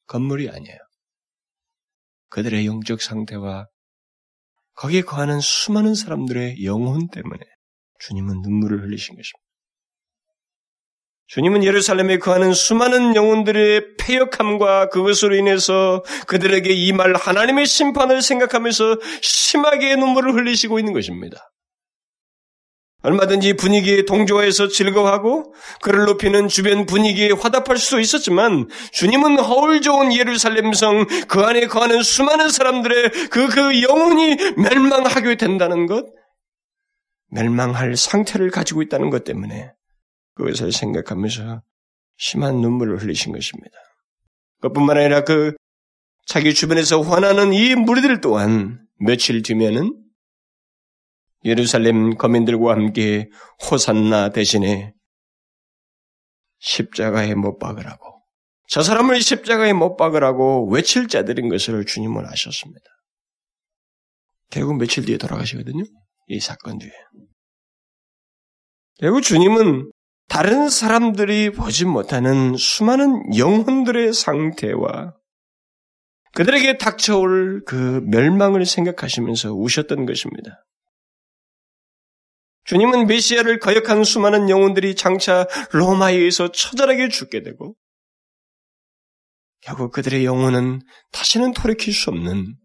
건물이 0.08 0.50
아니에요. 0.50 0.78
그들의 2.30 2.66
영적 2.66 3.02
상태와 3.02 3.68
거기에 4.74 5.02
거하는 5.02 5.40
수많은 5.40 5.96
사람들의 5.96 6.64
영혼 6.66 7.08
때문에 7.10 7.40
주님은 8.00 8.42
눈물을 8.42 8.84
흘리신 8.84 9.16
것입니다. 9.16 9.48
주님은 11.28 11.64
예루살렘에 11.66 12.20
거하는 12.20 12.54
수많은 12.54 13.16
영혼들의 13.16 13.98
폐역함과 13.98 14.90
그것으로 14.90 15.36
인해서 15.36 16.02
그들에게 16.28 16.72
이 16.72 16.94
말 16.94 17.14
하나님의 17.16 17.66
심판을 17.66 18.22
생각하면서 18.22 19.00
심하게 19.22 19.98
눈물을 19.98 20.34
흘리시고 20.36 20.80
있는 20.80 20.94
것입니다. 20.94 21.50
얼마든지 23.08 23.54
분위기에 23.54 24.04
동조해서 24.04 24.68
즐거워하고 24.68 25.54
그를 25.82 26.06
높이는 26.06 26.50
주변 26.50 26.86
분위기에 26.86 27.32
화답할 27.32 27.78
수도 27.78 28.02
있었지만 28.02 28.68
주님은 28.92 29.40
허울 29.40 29.82
좋은 29.82 30.14
예루살렘 30.14 30.74
성 30.74 31.08
그 31.28 31.42
안에 31.42 31.68
거하는 31.68 32.04
수많은 32.04 32.50
사람들의 32.50 33.12
그, 33.30 33.48
그 33.48 33.82
영혼이 33.82 34.38
멸망하게 34.58 35.36
된다는 35.36 35.86
것, 35.86 36.06
멸망할 37.30 37.96
상태를 37.96 38.50
가지고 38.52 38.82
있다는 38.82 39.10
것 39.10 39.24
때문에 39.24 39.72
그것을 40.36 40.72
생각하면서 40.72 41.62
심한 42.18 42.62
눈물을 42.62 42.98
흘리신 42.98 43.34
것입니다. 43.34 43.76
그뿐만 44.62 44.98
아니라 44.98 45.24
그 45.24 45.56
자기 46.26 46.54
주변에서 46.54 47.02
화나는 47.02 47.54
이 47.54 47.76
무리들 47.76 48.22
또한 48.22 48.82
며칠 49.00 49.42
뒤면은 49.44 49.94
예루살렘 51.46 52.16
거민들과 52.16 52.74
함께 52.74 53.30
호산나 53.70 54.30
대신에 54.30 54.94
십자가에 56.60 57.36
못 57.36 57.58
박으라고 57.58 58.24
저 58.70 58.84
사람을 58.84 59.22
십자가에 59.22 59.74
못 59.74 59.96
박으라고 59.96 60.70
외칠 60.70 61.08
자들인 61.08 61.50
것을 61.50 61.86
주님은 61.86 62.26
아셨습니다. 62.26 62.86
결국 64.50 64.78
며칠 64.78 65.06
뒤에 65.06 65.18
돌아가시거든요. 65.18 65.84
이 66.28 66.40
사건 66.40 66.78
뒤에. 66.80 66.92
결국 69.00 69.22
주님은 69.22 69.92
다른 70.28 70.70
사람들이 70.70 71.52
보지 71.52 71.86
못하는 71.86 72.56
수많은 72.58 73.38
영혼들의 73.38 74.12
상태와 74.14 75.14
그들에게 76.34 76.78
닥쳐올 76.78 77.64
그 77.66 78.02
멸망을 78.06 78.66
생각하시면서 78.66 79.54
우셨던 79.54 80.06
것입니다. 80.06 80.64
주님은 82.68 83.08
메시아를 83.08 83.60
거역한 83.60 84.04
수많은 84.04 84.50
영혼들이 84.50 84.96
장차 84.96 85.48
로마에 85.72 86.16
의해서 86.16 86.52
처절하게 86.52 87.08
죽게 87.08 87.42
되고 87.42 87.76
결국 89.62 89.92
그들의 89.94 90.26
영혼은 90.26 90.82
다시는 91.14 91.54
돌이킬 91.54 91.94
수 91.94 92.10
없는 92.10 92.56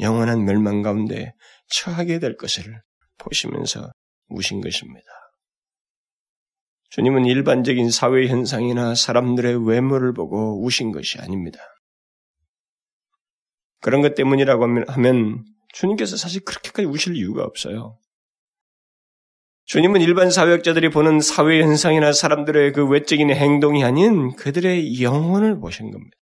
영원한 0.00 0.44
멸망 0.44 0.82
가운데 0.82 1.32
처하게 1.70 2.18
될 2.18 2.36
것을 2.36 2.82
보시면서 3.16 3.90
우신 4.28 4.60
것입니다. 4.60 5.06
주님은 6.90 7.24
일반적인 7.24 7.90
사회 7.90 8.28
현상이나 8.28 8.94
사람들의 8.94 9.66
외모를 9.66 10.12
보고 10.12 10.62
우신 10.62 10.92
것이 10.92 11.18
아닙니다. 11.20 11.58
그런 13.80 14.02
것 14.02 14.14
때문이라고 14.14 14.64
하면 14.88 15.44
주님께서 15.72 16.18
사실 16.18 16.44
그렇게까지 16.44 16.86
우실 16.86 17.16
이유가 17.16 17.44
없어요. 17.44 17.98
주님은 19.68 20.00
일반 20.00 20.30
사회학자들이 20.30 20.88
보는 20.88 21.20
사회 21.20 21.60
현상이나 21.60 22.14
사람들의 22.14 22.72
그 22.72 22.86
외적인 22.86 23.28
행동이 23.28 23.84
아닌 23.84 24.34
그들의 24.34 25.02
영혼을 25.02 25.60
보신 25.60 25.90
겁니다. 25.90 26.16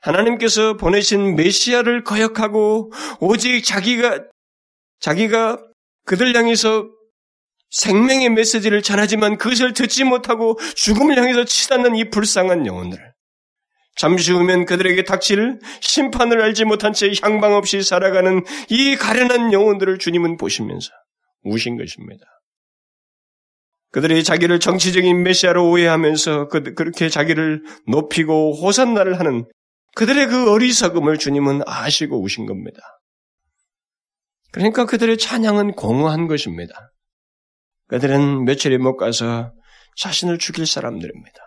하나님께서 0.00 0.76
보내신 0.76 1.34
메시아를 1.34 2.04
거역하고 2.04 2.92
오직 3.18 3.64
자기가 3.64 4.26
자기가 5.00 5.60
그들 6.04 6.36
향해서 6.36 6.88
생명의 7.70 8.28
메시지를 8.30 8.80
전하지만 8.80 9.36
그것을 9.36 9.72
듣지 9.72 10.04
못하고 10.04 10.56
죽음을 10.76 11.18
향해서 11.18 11.44
치닫는 11.46 11.96
이 11.96 12.10
불쌍한 12.10 12.66
영혼들. 12.66 12.96
잠시 13.96 14.30
후면 14.30 14.66
그들에게 14.66 15.02
닥칠 15.02 15.58
심판을 15.80 16.40
알지 16.42 16.64
못한 16.64 16.92
채 16.92 17.10
향방 17.20 17.54
없이 17.54 17.82
살아가는 17.82 18.44
이 18.68 18.94
가련한 18.94 19.52
영혼들을 19.52 19.98
주님은 19.98 20.36
보시면서 20.36 20.92
우신 21.42 21.76
것입니다. 21.76 22.24
그들이 23.92 24.24
자기를 24.24 24.60
정치적인 24.60 25.22
메시아로 25.22 25.70
오해하면서 25.70 26.48
그, 26.48 26.74
그렇게 26.74 27.08
자기를 27.08 27.64
높이고 27.88 28.54
호산나를 28.54 29.18
하는 29.18 29.46
그들의 29.94 30.26
그 30.26 30.50
어리석음을 30.52 31.16
주님은 31.18 31.62
아시고 31.66 32.20
우신 32.20 32.44
겁니다. 32.44 32.78
그러니까 34.52 34.84
그들의 34.84 35.16
찬양은 35.16 35.72
공허한 35.72 36.26
것입니다. 36.26 36.92
그들은 37.88 38.44
며칠이 38.44 38.78
못 38.78 38.96
가서 38.96 39.52
자신을 39.96 40.38
죽일 40.38 40.66
사람들입니다. 40.66 41.38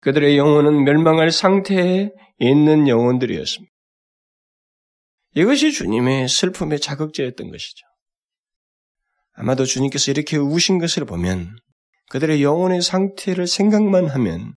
그들의 0.00 0.36
영혼은 0.36 0.82
멸망할 0.82 1.30
상태에 1.30 2.10
있는 2.38 2.88
영혼들이었습니다. 2.88 3.72
이것이 5.36 5.72
주님의 5.72 6.28
슬픔의 6.28 6.80
자극제였던 6.80 7.50
것이죠. 7.50 7.86
아마도 9.34 9.64
주님께서 9.64 10.10
이렇게 10.10 10.36
우신 10.36 10.78
것을 10.78 11.04
보면 11.04 11.56
그들의 12.10 12.42
영혼의 12.42 12.82
상태를 12.82 13.46
생각만 13.46 14.06
하면 14.06 14.54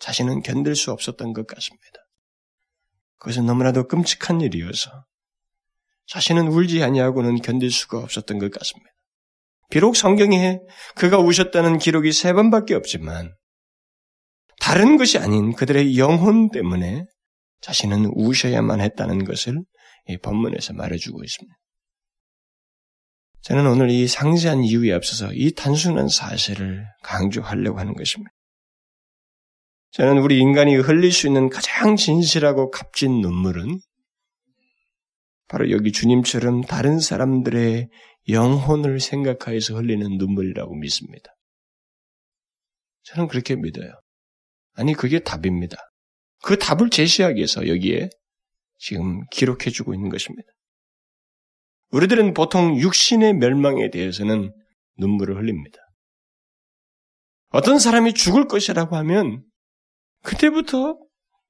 자신은 0.00 0.42
견딜 0.42 0.76
수 0.76 0.92
없었던 0.92 1.32
것 1.32 1.46
같습니다. 1.46 1.98
그것은 3.18 3.46
너무나도 3.46 3.88
끔찍한 3.88 4.42
일이어서 4.42 4.90
자신은 6.06 6.48
울지 6.48 6.82
아니하고는 6.82 7.40
견딜 7.40 7.70
수가 7.70 7.98
없었던 7.98 8.38
것 8.38 8.50
같습니다. 8.50 8.90
비록 9.70 9.96
성경에 9.96 10.60
그가 10.94 11.18
우셨다는 11.18 11.78
기록이 11.78 12.12
세 12.12 12.34
번밖에 12.34 12.74
없지만 12.74 13.34
다른 14.60 14.96
것이 14.98 15.18
아닌 15.18 15.54
그들의 15.54 15.96
영혼 15.98 16.50
때문에 16.50 17.06
자신은 17.62 18.10
우셔야만 18.14 18.80
했다는 18.82 19.24
것을 19.24 19.58
이 20.08 20.18
본문에서 20.18 20.74
말해주고 20.74 21.24
있습니다. 21.24 21.56
저는 23.44 23.66
오늘 23.66 23.90
이 23.90 24.08
상세한 24.08 24.64
이유에 24.64 24.94
앞서서 24.94 25.30
이 25.34 25.52
단순한 25.52 26.08
사실을 26.08 26.86
강조하려고 27.02 27.78
하는 27.78 27.92
것입니다. 27.92 28.30
저는 29.90 30.22
우리 30.22 30.38
인간이 30.38 30.74
흘릴 30.76 31.12
수 31.12 31.26
있는 31.26 31.50
가장 31.50 31.94
진실하고 31.96 32.70
값진 32.70 33.20
눈물은 33.20 33.80
바로 35.46 35.70
여기 35.70 35.92
주님처럼 35.92 36.62
다른 36.62 36.98
사람들의 36.98 37.90
영혼을 38.30 38.98
생각하여서 38.98 39.74
흘리는 39.74 40.16
눈물이라고 40.16 40.74
믿습니다. 40.76 41.36
저는 43.02 43.28
그렇게 43.28 43.56
믿어요. 43.56 43.92
아니, 44.72 44.94
그게 44.94 45.18
답입니다. 45.18 45.76
그 46.42 46.58
답을 46.58 46.88
제시하기 46.88 47.36
위해서 47.36 47.68
여기에 47.68 48.08
지금 48.78 49.20
기록해주고 49.30 49.92
있는 49.92 50.08
것입니다. 50.08 50.48
우리들은 51.90 52.34
보통 52.34 52.78
육신의 52.78 53.34
멸망에 53.34 53.90
대해서는 53.90 54.52
눈물을 54.98 55.36
흘립니다. 55.36 55.78
어떤 57.50 57.78
사람이 57.78 58.14
죽을 58.14 58.48
것이라고 58.48 58.96
하면 58.96 59.44
그때부터 60.22 60.98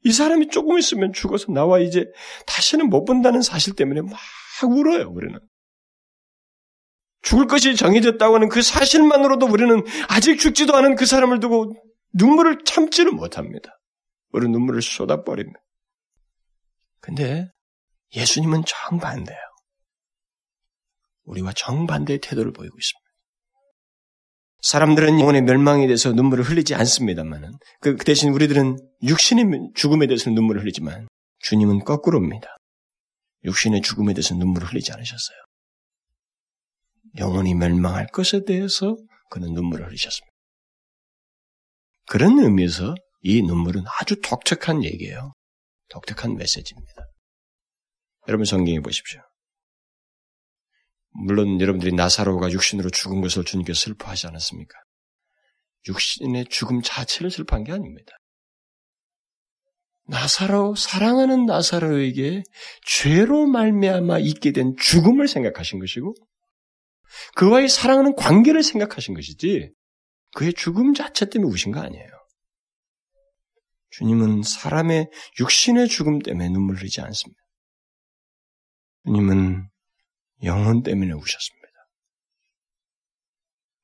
이 0.03 0.13
사람이 0.13 0.49
조금 0.49 0.79
있으면 0.79 1.13
죽어서 1.15 1.51
나와 1.53 1.81
이제 1.81 2.05
다시는 2.47 2.91
못 2.91 3.05
본다는 3.05 3.41
사실 3.41 3.75
때문에 3.75 4.03
막 4.03 4.13
울어요, 4.63 5.09
우리는. 5.11 5.39
죽을 7.23 7.47
것이 7.47 7.75
정해졌다고 7.75 8.35
하는 8.35 8.51
그 8.51 8.61
사실만으로도 8.61 9.47
우리는 9.47 9.83
아직 10.09 10.39
죽지도 10.39 10.77
않은 10.77 10.95
그 10.95 11.07
사람을 11.07 11.41
두고 11.41 11.75
눈물을 12.13 12.65
참지를 12.65 13.13
못합니다. 13.13 13.81
우리 14.31 14.47
눈물을 14.49 14.83
쏟아버립니다. 14.83 15.59
근데 17.01 17.49
예수님은 18.15 18.65
정반대예요. 18.67 19.41
우리와 21.25 21.53
정반대의 21.55 22.21
태도를 22.21 22.53
보이고 22.53 22.77
있습니다. 22.77 23.05
사람들은 24.63 25.21
영혼의 25.21 25.43
멸망에 25.43 25.87
대해서 25.87 26.13
눈물을 26.13 26.43
흘리지 26.43 26.75
않습니다만은 26.75 27.53
그 27.81 27.97
대신 27.97 28.31
우리들은 28.31 28.79
육신의 29.03 29.73
죽음에 29.75 30.07
대해서는 30.07 30.35
눈물을 30.35 30.63
흘리지만 30.63 31.07
주님은 31.41 31.85
거꾸로입니다. 31.85 32.49
육신의 33.45 33.83
죽음에 33.83 34.15
대해서 34.15 34.35
눈물을 34.35 34.67
흘리지 34.69 34.91
않으셨어요. 34.93 35.37
영혼이 37.19 37.55
멸망할 37.55 38.07
것에 38.07 38.45
대해서 38.45 38.97
그는 39.31 39.53
눈물을 39.53 39.87
흘리셨습니다. 39.87 40.33
그런 42.07 42.39
의미에서 42.39 42.95
이 43.21 43.43
눈물은 43.43 43.85
아주 44.01 44.21
독특한 44.23 44.83
얘기예요. 44.83 45.35
독특한 45.89 46.37
메시지입니다. 46.37 47.07
여러분 48.29 48.47
성경에 48.47 48.81
보십시오. 48.81 49.21
물론 51.15 51.61
여러분들이 51.61 51.93
나사로가 51.93 52.51
육신으로 52.51 52.91
죽은 52.91 53.21
것을 53.21 53.45
주님께서 53.45 53.79
슬퍼하지 53.81 54.27
않았습니까? 54.27 54.77
육신의 55.89 56.47
죽음 56.47 56.83
자체를 56.83 57.31
슬퍼한 57.31 57.65
게 57.65 57.73
아닙니다. 57.73 58.13
나사로 60.07 60.75
사랑하는 60.75 61.47
나사로에게 61.47 62.43
죄로 62.87 63.47
말미암아 63.47 64.19
있게 64.19 64.53
된 64.53 64.75
죽음을 64.79 65.29
생각하신 65.29 65.79
것이고 65.79 66.15
그와의 67.37 67.69
사랑하는 67.69 68.15
관계를 68.17 68.63
생각하신 68.63 69.15
것이지 69.15 69.71
그의 70.35 70.53
죽음 70.53 70.95
자체 70.95 71.31
때문에 71.31 71.51
우신 71.53 71.73
거 71.73 71.81
아니에요. 71.81 72.07
주님은 73.91 74.43
사람의 74.43 75.09
육신의 75.39 75.89
죽음 75.89 76.19
때문에 76.19 76.49
눈물 76.49 76.77
흘리지 76.77 77.01
않습니다. 77.01 77.41
주님은 79.07 79.69
영혼 80.45 80.83
때문에 80.83 81.13
우셨습니다. 81.13 81.65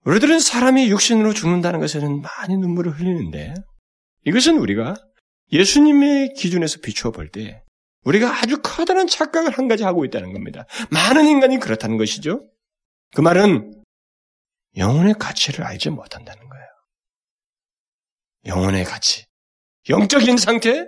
우리들은 0.04 0.40
사람이 0.40 0.90
육신으로 0.90 1.32
죽는다는 1.34 1.80
것에는 1.80 2.22
많이 2.22 2.56
눈물을 2.56 2.92
흘리는데 2.92 3.54
이것은 4.24 4.58
우리가 4.58 4.94
예수님의 5.52 6.34
기준에서 6.34 6.78
비추어 6.80 7.10
볼 7.10 7.30
때 7.30 7.62
우리가 8.04 8.42
아주 8.42 8.60
커다란 8.62 9.06
착각을 9.06 9.50
한 9.58 9.68
가지 9.68 9.84
하고 9.84 10.04
있다는 10.04 10.32
겁니다. 10.32 10.64
많은 10.90 11.26
인간이 11.26 11.58
그렇다는 11.58 11.98
것이죠. 11.98 12.48
그 13.14 13.20
말은 13.20 13.82
영혼의 14.76 15.14
가치를 15.18 15.64
알지 15.64 15.90
못한다는 15.90 16.48
거예요. 16.48 16.66
영혼의 18.46 18.84
가치. 18.84 19.26
영적인 19.90 20.38
상태? 20.38 20.86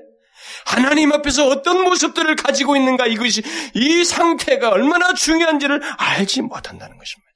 하나님 0.67 1.13
앞에서 1.13 1.49
어떤 1.49 1.83
모습들을 1.83 2.37
가지고 2.37 2.77
있는가 2.77 3.07
이것이 3.07 3.43
이 3.75 4.05
상태가 4.05 4.71
얼마나 4.71 5.15
중요한지를 5.15 5.83
알지 5.99 6.43
못한다는 6.43 6.99
것입니다. 6.99 7.33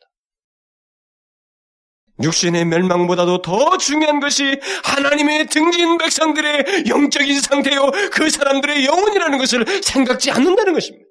육신의 2.23 2.65
mel망보다도 2.65 3.43
더 3.43 3.77
중요한 3.77 4.21
것이 4.21 4.59
하나님의 4.85 5.49
등진 5.49 5.99
백성들의 5.99 6.85
영적인 6.89 7.41
상태요, 7.41 7.91
그 8.13 8.31
사람들의 8.31 8.87
영혼이라는 8.87 9.39
것을 9.39 9.83
생각지 9.83 10.31
않는다는 10.31 10.73
것입니다. 10.73 11.07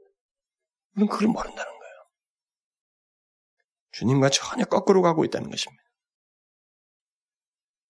우리는 0.95 1.12
그걸 1.12 1.28
모른다는 1.28 1.71
거예요. 1.71 1.95
주님과 3.91 4.30
전혀 4.30 4.65
거꾸로 4.65 5.01
가고 5.04 5.25
있다는 5.25 5.49
것입니다. 5.49 5.84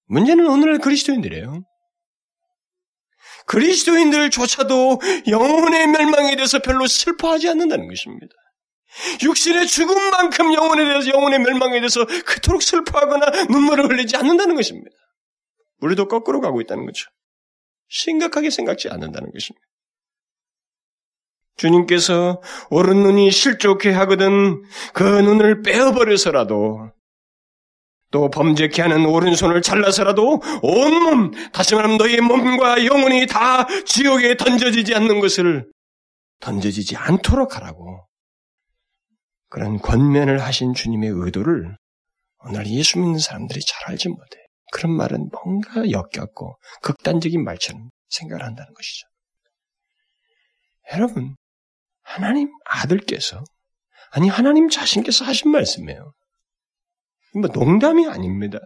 문제는 0.07 0.45
오늘날 0.47 0.79
그리스도인들이에요. 0.79 1.63
그리스도인들조차도 3.45 4.99
영혼의 5.27 5.87
멸망에 5.87 6.35
대해서 6.35 6.59
별로 6.59 6.87
슬퍼하지 6.87 7.49
않는다는 7.49 7.87
것입니다. 7.87 8.33
육신의 9.23 9.67
죽음만큼 9.67 10.53
영혼에 10.53 10.85
대해서 10.85 11.09
영혼의 11.09 11.39
멸망에 11.39 11.79
대해서 11.79 12.05
그토록 12.05 12.63
슬퍼하거나 12.63 13.45
눈물을 13.49 13.89
흘리지 13.89 14.15
않는다는 14.15 14.55
것입니다. 14.55 14.95
우리도 15.81 16.07
거꾸로 16.07 16.41
가고 16.41 16.61
있다는 16.61 16.85
거죠. 16.85 17.09
심각하게 17.89 18.49
생각지 18.49 18.89
않는다는 18.89 19.31
것입니다. 19.31 19.65
주님께서 21.57 22.41
오른 22.69 23.03
눈이 23.03 23.31
실족해 23.31 23.91
하거든 23.91 24.63
그 24.93 25.03
눈을 25.03 25.61
빼어버려서라도 25.61 26.91
또 28.15 28.29
범죄케 28.29 28.81
하는 28.81 29.05
오른손을 29.05 29.61
잘라서라도 29.61 30.41
온몸, 30.61 31.31
다시 31.51 31.75
말하면 31.75 31.97
너희의 31.97 32.21
몸과 32.21 32.85
영혼이 32.85 33.27
다 33.27 33.67
지옥에 33.83 34.37
던져지지 34.37 34.95
않는 34.95 35.19
것을 35.19 35.69
던져지지 36.39 36.95
않도록 36.95 37.57
하라고 37.57 38.07
그런 39.49 39.79
권면을 39.79 40.41
하신 40.41 40.73
주님의 40.73 41.09
의도를 41.09 41.75
오늘 42.45 42.67
예수 42.67 42.99
믿는 42.99 43.19
사람들이 43.19 43.59
잘 43.67 43.91
알지 43.91 44.07
못해. 44.07 44.37
그런 44.71 44.95
말은 44.95 45.29
뭔가 45.33 45.91
역겹고 45.91 46.57
극단적인 46.83 47.43
말처럼 47.43 47.89
생각을 48.07 48.45
한다는 48.45 48.73
것이죠. 48.73 49.07
여러분, 50.93 51.35
하나님 52.01 52.49
아들께서, 52.63 53.43
아니, 54.11 54.29
하나님 54.29 54.69
자신께서 54.69 55.25
하신 55.25 55.51
말씀이에요. 55.51 56.13
뭐 57.35 57.49
농담이 57.53 58.07
아닙니다. 58.07 58.59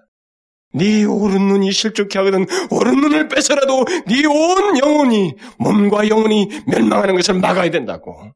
네 0.73 1.03
오른 1.03 1.47
눈이 1.47 1.71
실족해 1.71 2.19
하거든 2.19 2.45
오른 2.69 3.01
눈을 3.01 3.27
빼서라도 3.27 3.86
네 4.05 4.25
온 4.27 4.77
영혼이 4.77 5.36
몸과 5.58 6.08
영혼이 6.08 6.47
멸망하는 6.67 7.15
것을 7.15 7.36
막아야 7.39 7.71
된다고. 7.71 8.32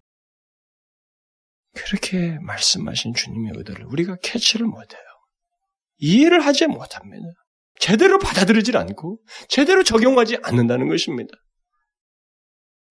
그렇게 1.75 2.37
말씀하신 2.41 3.13
주님의 3.13 3.53
의도를 3.55 3.85
우리가 3.85 4.17
캐치를 4.23 4.65
못해요. 4.67 5.01
이해를 5.97 6.39
하지 6.45 6.67
못합니다. 6.67 7.23
제대로 7.79 8.19
받아들이질 8.19 8.77
않고 8.77 9.19
제대로 9.47 9.83
적용하지 9.83 10.37
않는다는 10.43 10.87
것입니다. 10.87 11.31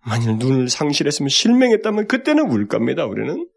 만일 0.05 0.37
눈을 0.39 0.69
상실했으면 0.69 1.29
실명했다면 1.29 2.09
그때는 2.09 2.51
울 2.51 2.67
겁니다. 2.67 3.07
우리는 3.07 3.49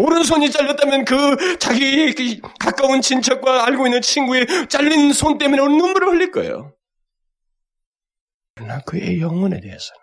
오른손이 0.00 0.50
잘렸다면 0.50 1.04
그 1.04 1.58
자기 1.58 2.14
그 2.14 2.40
가까운 2.58 3.02
친척과 3.02 3.66
알고 3.66 3.86
있는 3.86 4.00
친구의 4.00 4.46
잘린 4.68 5.12
손 5.12 5.36
때문에 5.36 5.60
눈물을 5.60 6.08
흘릴 6.08 6.30
거예요. 6.30 6.74
그러나 8.54 8.80
그의 8.80 9.20
영혼에 9.20 9.60
대해서는 9.60 10.00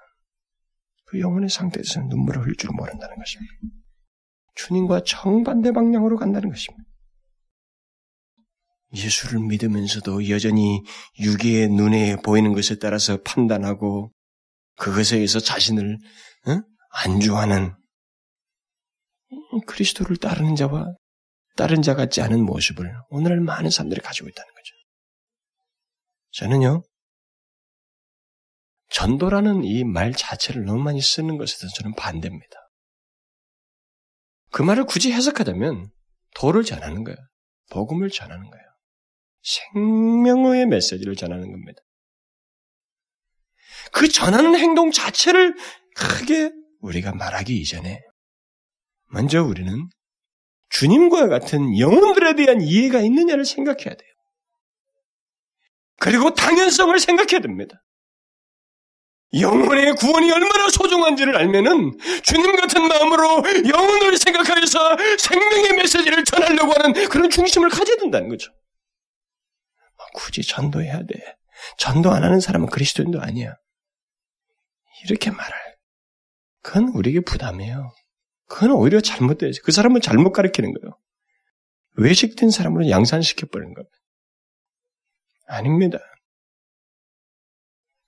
그 1.06 1.20
영혼의 1.20 1.50
상태에서는 1.50 2.10
눈물을 2.10 2.44
흘릴 2.44 2.56
줄 2.58 2.70
모른다는 2.76 3.16
것입니다. 3.18 3.54
주님과 4.54 5.02
정반대 5.04 5.72
방향으로 5.72 6.18
간다는 6.18 6.50
것입니다. 6.50 6.84
예수를 8.94 9.40
믿으면서도 9.40 10.30
여전히 10.30 10.82
유기의 11.20 11.70
눈에 11.70 12.18
보이는 12.24 12.54
것에 12.54 12.78
따라서 12.80 13.18
판단하고 13.24 14.12
그것에 14.78 15.16
의해서 15.18 15.40
자신을 15.40 15.98
어? 16.48 16.62
안주하는 17.04 17.74
그리스도를 19.66 20.18
따르는 20.18 20.56
자와 20.56 20.94
다른 21.56 21.82
자 21.82 21.96
같지 21.96 22.22
않은 22.22 22.44
모습을 22.46 22.94
오늘날 23.10 23.40
많은 23.42 23.70
사람들이 23.70 24.02
가지고 24.02 24.30
있다는 24.30 24.48
거죠. 24.54 24.76
저는요, 26.32 26.84
전도라는 28.90 29.64
이 29.64 29.84
말 29.84 30.14
자체를 30.14 30.66
너무 30.66 30.82
많이 30.82 31.02
쓰는 31.02 31.38
것에 31.38 31.58
대해서 31.60 31.76
저는 31.76 31.96
반대입니다. 31.96 32.56
그 34.52 34.62
말을 34.62 34.86
굳이 34.86 35.12
해석하자면 35.12 35.90
도를 36.36 36.64
전하는 36.64 37.04
거예요. 37.04 37.18
복음을 37.70 38.10
전하는 38.10 38.50
거예요. 38.50 38.66
생명의 39.42 40.68
메시지를 40.68 41.16
전하는 41.16 41.52
겁니다. 41.52 41.82
그 43.92 44.08
전하는 44.08 44.56
행동 44.56 44.92
자체를 44.92 45.56
크게 45.96 46.52
우리가 46.80 47.14
말하기 47.14 47.56
이전에 47.58 48.02
먼저 49.10 49.44
우리는 49.44 49.90
주님과 50.70 51.28
같은 51.28 51.78
영혼들에 51.80 52.36
대한 52.36 52.62
이해가 52.62 53.00
있느냐를 53.00 53.46
생각해야 53.46 53.96
돼요. 53.96 54.12
그리고 56.00 56.34
당연성을 56.34 56.98
생각해야 57.00 57.40
됩니다. 57.40 57.84
영혼의 59.34 59.94
구원이 59.96 60.32
얼마나 60.32 60.70
소중한지를 60.70 61.36
알면은 61.36 61.98
주님 62.24 62.56
같은 62.56 62.88
마음으로 62.88 63.44
영혼을 63.68 64.18
생각하여서 64.18 64.98
생명의 65.20 65.74
메시지를 65.74 66.24
전하려고 66.24 66.72
하는 66.74 66.94
그런 67.10 67.30
중심을 67.30 67.70
가져야 67.70 67.98
된다는 67.98 68.30
거죠. 68.30 68.52
뭐 69.98 70.06
굳이 70.16 70.44
전도해야 70.44 71.00
돼. 71.00 71.36
전도 71.78 72.12
안 72.12 72.24
하는 72.24 72.40
사람은 72.40 72.70
그리스도인도 72.70 73.22
아니야. 73.22 73.56
이렇게 75.04 75.30
말할. 75.32 75.78
그건 76.62 76.90
우리에게 76.90 77.22
부담이에요. 77.22 77.92
그건 78.48 78.72
오히려 78.72 79.02
잘못되지. 79.02 79.62
그 79.62 79.72
사람은 79.72 80.02
잘못 80.02 80.32
가르치는 80.32 80.74
거예요. 80.74 80.98
외식된 81.98 82.50
사람으로 82.50 82.90
양산시켜버리는 82.90 83.74
겁니다. 83.74 83.98
아닙니다. 85.48 86.00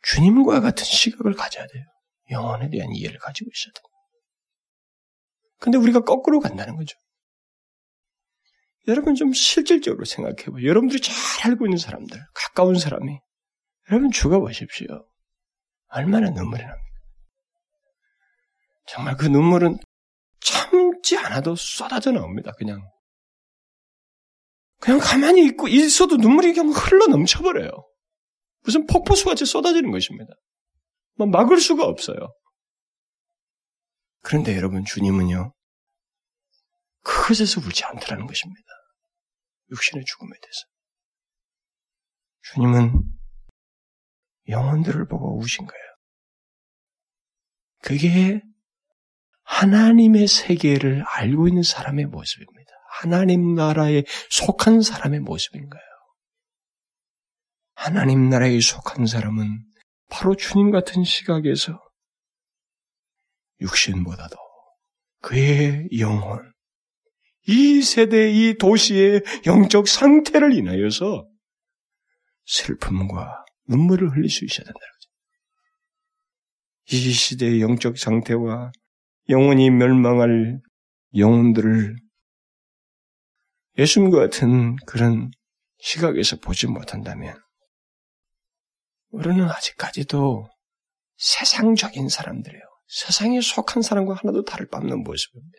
주님과 0.02 0.62
같은 0.62 0.84
시각을 0.84 1.34
가져야 1.34 1.66
돼요. 1.68 1.84
영혼에 2.32 2.70
대한 2.70 2.90
이해를 2.94 3.20
가지고 3.20 3.50
있어야 3.54 3.74
돼요. 3.74 3.84
근데 5.60 5.78
우리가 5.78 6.02
거꾸로 6.02 6.40
간다는 6.40 6.76
거죠. 6.76 6.98
여러분 8.88 9.16
좀 9.16 9.34
실질적으로 9.34 10.06
생각해봐요. 10.06 10.66
여러분들이 10.66 11.02
잘 11.02 11.52
알고 11.52 11.66
있는 11.66 11.78
사람들, 11.78 12.18
가까운 12.34 12.80
사람이 12.80 13.20
여러분 13.90 14.10
죽어보십시오. 14.12 14.88
얼마나 15.90 16.30
눈물이 16.30 16.62
납니까? 16.62 16.90
정말 18.88 19.18
그 19.18 19.26
눈물은 19.26 19.78
참지 20.42 21.18
않아도 21.18 21.56
쏟아져 21.56 22.12
나옵니다. 22.12 22.52
그냥 22.58 22.82
그냥 24.80 25.00
가만히 25.00 25.46
있고 25.46 25.68
있어도 25.68 26.16
눈물이 26.16 26.54
그냥 26.54 26.72
흘러 26.72 27.08
넘쳐버려요. 27.08 27.70
무슨 28.62 28.86
폭포수같이 28.88 29.46
쏟아지는 29.46 29.92
것입니다. 29.92 30.34
뭐 31.16 31.28
막을 31.28 31.60
수가 31.60 31.86
없어요. 31.86 32.18
그런데 34.22 34.56
여러분 34.56 34.86
주님은요 34.86 35.54
그것에서 37.04 37.62
울지 37.62 37.84
않더라는 37.86 38.26
것입니다. 38.28 38.62
육신의 39.72 40.06
죽음에 40.06 40.32
대해서. 40.42 40.66
주님은 42.42 43.04
영혼들을 44.48 45.08
보고 45.08 45.38
우신 45.38 45.66
거예요. 45.66 45.84
그게 47.82 48.42
하나님의 49.50 50.28
세계를 50.28 51.04
알고 51.06 51.48
있는 51.48 51.64
사람의 51.64 52.06
모습입니다. 52.06 52.72
하나님 53.02 53.56
나라에 53.56 54.04
속한 54.30 54.82
사람의 54.82 55.22
모습인 55.22 55.68
거예요. 55.70 55.84
하나님 57.74 58.30
나라에 58.30 58.60
속한 58.60 59.08
사람은 59.08 59.66
바로 60.08 60.36
주님 60.36 60.70
같은 60.70 61.04
시각에서 61.04 61.82
육신보다도 63.60 64.38
그의 65.22 65.90
영혼, 65.98 66.54
이 67.48 67.82
세대, 67.82 68.32
이 68.32 68.56
도시의 68.58 69.24
영적 69.48 69.88
상태를 69.88 70.54
인하여서 70.54 71.28
슬픔과 72.46 73.46
눈물을 73.68 74.12
흘릴 74.12 74.30
수 74.30 74.46
있어야 74.46 74.66
거죠. 74.66 74.78
이 76.92 77.12
시대의 77.12 77.62
영적 77.62 77.98
상태와 77.98 78.72
영원히 79.30 79.70
멸망할 79.70 80.60
영혼들을 81.16 81.96
예수님과 83.78 84.18
같은 84.20 84.76
그런 84.86 85.32
시각에서 85.78 86.38
보지 86.38 86.68
못한다면 86.68 87.40
우리는 89.10 89.48
아직까지도 89.50 90.48
세상적인 91.18 92.10
사람들이에요. 92.10 92.64
세상에 92.88 93.40
속한 93.42 93.82
사람과 93.84 94.16
하나도 94.16 94.44
다를 94.46 94.68
바 94.68 94.78
없는 94.78 95.04
모습입니다. 95.04 95.58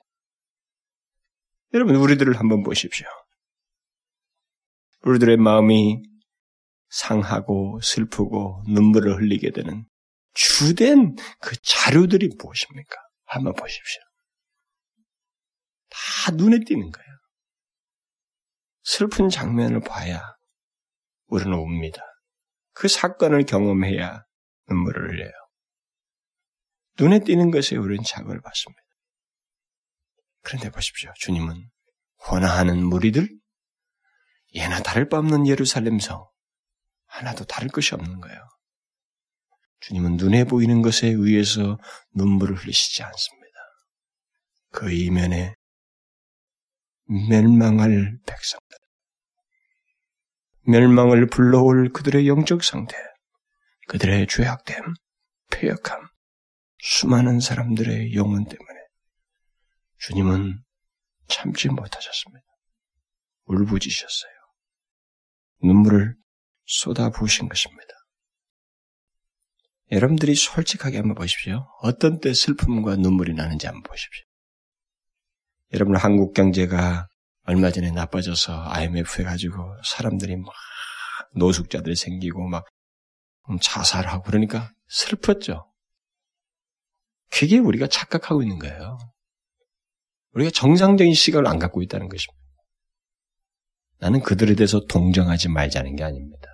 여러분, 1.75 1.97
우리들을 1.97 2.39
한번 2.39 2.63
보십시오. 2.63 3.07
우리들의 5.05 5.37
마음이 5.37 6.03
상하고 6.89 7.81
슬프고 7.83 8.63
눈물을 8.69 9.17
흘리게 9.17 9.53
되는 9.53 9.85
주된 10.35 11.15
그 11.41 11.57
자료들이 11.63 12.31
무엇입니까? 12.39 12.97
한번 13.31 13.55
보십시오. 13.55 14.03
다 15.89 16.33
눈에 16.33 16.59
띄는 16.67 16.91
거예요. 16.91 17.09
슬픈 18.83 19.29
장면을 19.29 19.81
봐야 19.81 20.21
우리는 21.27 21.53
옵니다. 21.55 22.03
그 22.73 22.89
사건을 22.89 23.45
경험해야 23.45 24.25
눈물을 24.69 25.13
흘려요. 25.13 25.33
눈에 26.99 27.21
띄는 27.21 27.53
것에 27.53 27.77
우리는 27.77 28.03
자극을 28.03 28.41
받습니다. 28.41 28.83
그런데 30.43 30.71
보십시오. 30.71 31.13
주님은 31.17 31.71
원하는 32.29 32.85
무리들, 32.85 33.29
예나 34.55 34.83
다를 34.83 35.09
바 35.09 35.19
없는 35.19 35.47
예루살렘성, 35.47 36.29
하나도 37.07 37.45
다를 37.45 37.69
것이 37.69 37.95
없는 37.95 38.21
거예요. 38.21 38.49
주님은 39.81 40.17
눈에 40.17 40.45
보이는 40.45 40.83
것에 40.83 41.09
의해서 41.09 41.79
눈물을 42.15 42.57
흘리시지 42.57 43.03
않습니다. 43.03 43.41
그 44.71 44.93
이면에 44.93 45.55
멸망할 47.29 48.19
백성들, 48.27 48.77
멸망을 50.67 51.27
불러올 51.27 51.93
그들의 51.93 52.29
영적 52.29 52.63
상태, 52.63 52.97
그들의 53.89 54.27
죄악됨, 54.29 54.95
폐역함, 55.51 56.09
수많은 56.79 57.41
사람들의 57.41 58.15
영혼 58.15 58.45
때문에 58.45 58.81
주님은 59.99 60.63
참지 61.27 61.69
못하셨습니다. 61.69 62.47
울부짖으셨어요. 63.47 64.33
눈물을 65.63 66.17
쏟아부으신 66.67 67.49
것입니다. 67.49 68.00
여러분들이 69.93 70.35
솔직하게 70.35 70.99
한번 70.99 71.17
보십시오. 71.17 71.67
어떤 71.83 72.21
때 72.21 72.33
슬픔과 72.33 72.97
눈물이 72.97 73.35
나는지 73.35 73.67
한번 73.67 73.83
보십시오. 73.83 74.25
여러분 75.73 75.97
한국 75.97 76.33
경제가 76.33 77.09
얼마 77.45 77.71
전에 77.71 77.91
나빠져서 77.91 78.71
IMF 78.71 79.21
해가지고 79.21 79.77
사람들이 79.85 80.37
막 80.37 80.53
노숙자들이 81.35 81.97
생기고 81.97 82.47
막 82.49 82.65
자살하고 83.61 84.23
그러니까 84.25 84.73
슬펐죠. 84.89 85.67
그게 87.31 87.59
우리가 87.59 87.89
착각하고 87.89 88.43
있는 88.43 88.59
거예요. 88.59 88.99
우리가 90.33 90.51
정상적인 90.51 91.15
시각을 91.15 91.47
안 91.49 91.59
갖고 91.59 91.83
있다는 91.83 92.09
것입니다. 92.09 92.41
나는 93.99 94.21
그들에 94.21 94.55
대해서 94.55 94.81
동정하지 94.89 95.49
말자는 95.49 95.97
게 95.97 96.05
아닙니다. 96.05 96.49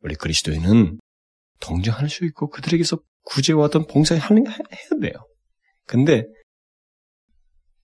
우리 0.00 0.14
그리스도인은 0.14 0.98
동정할 1.60 2.08
수 2.08 2.24
있고 2.24 2.50
그들에게서 2.50 2.98
구제와 3.24 3.64
어떤 3.64 3.86
봉사를 3.86 4.20
하는 4.20 4.46
해야 4.46 5.00
돼요. 5.00 5.12
근데 5.86 6.24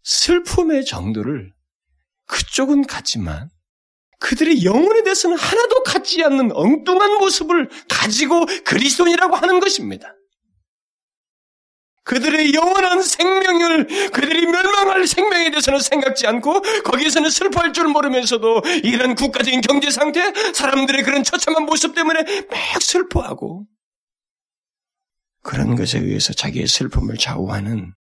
슬픔의 0.02 0.84
정도를 0.84 1.52
그쪽은 2.26 2.86
같지만 2.86 3.48
그들의 4.20 4.64
영혼에 4.64 5.02
대해서는 5.02 5.36
하나도 5.36 5.82
같지 5.82 6.22
않는 6.22 6.52
엉뚱한 6.52 7.18
모습을 7.18 7.68
가지고 7.88 8.46
그리스도인이라고 8.64 9.34
하는 9.34 9.60
것입니다. 9.60 10.14
그들의 12.10 12.52
영원한 12.54 13.02
생명을 13.02 13.86
그들이 14.10 14.44
멸망할 14.46 15.06
생명에 15.06 15.50
대해서는 15.50 15.78
생각지 15.78 16.26
않고 16.26 16.60
거기에서는 16.82 17.30
슬퍼할 17.30 17.72
줄 17.72 17.86
모르면서도 17.86 18.62
이런 18.82 19.14
국가적인 19.14 19.60
경제 19.60 19.92
상태, 19.92 20.32
사람들의 20.52 21.04
그런 21.04 21.22
처참한 21.22 21.66
모습 21.66 21.94
때문에 21.94 22.24
막 22.50 22.82
슬퍼하고 22.82 23.64
그런 25.42 25.76
것에 25.76 26.00
의해서 26.00 26.32
자기의 26.32 26.66
슬픔을 26.66 27.16
좌우하는 27.16 27.94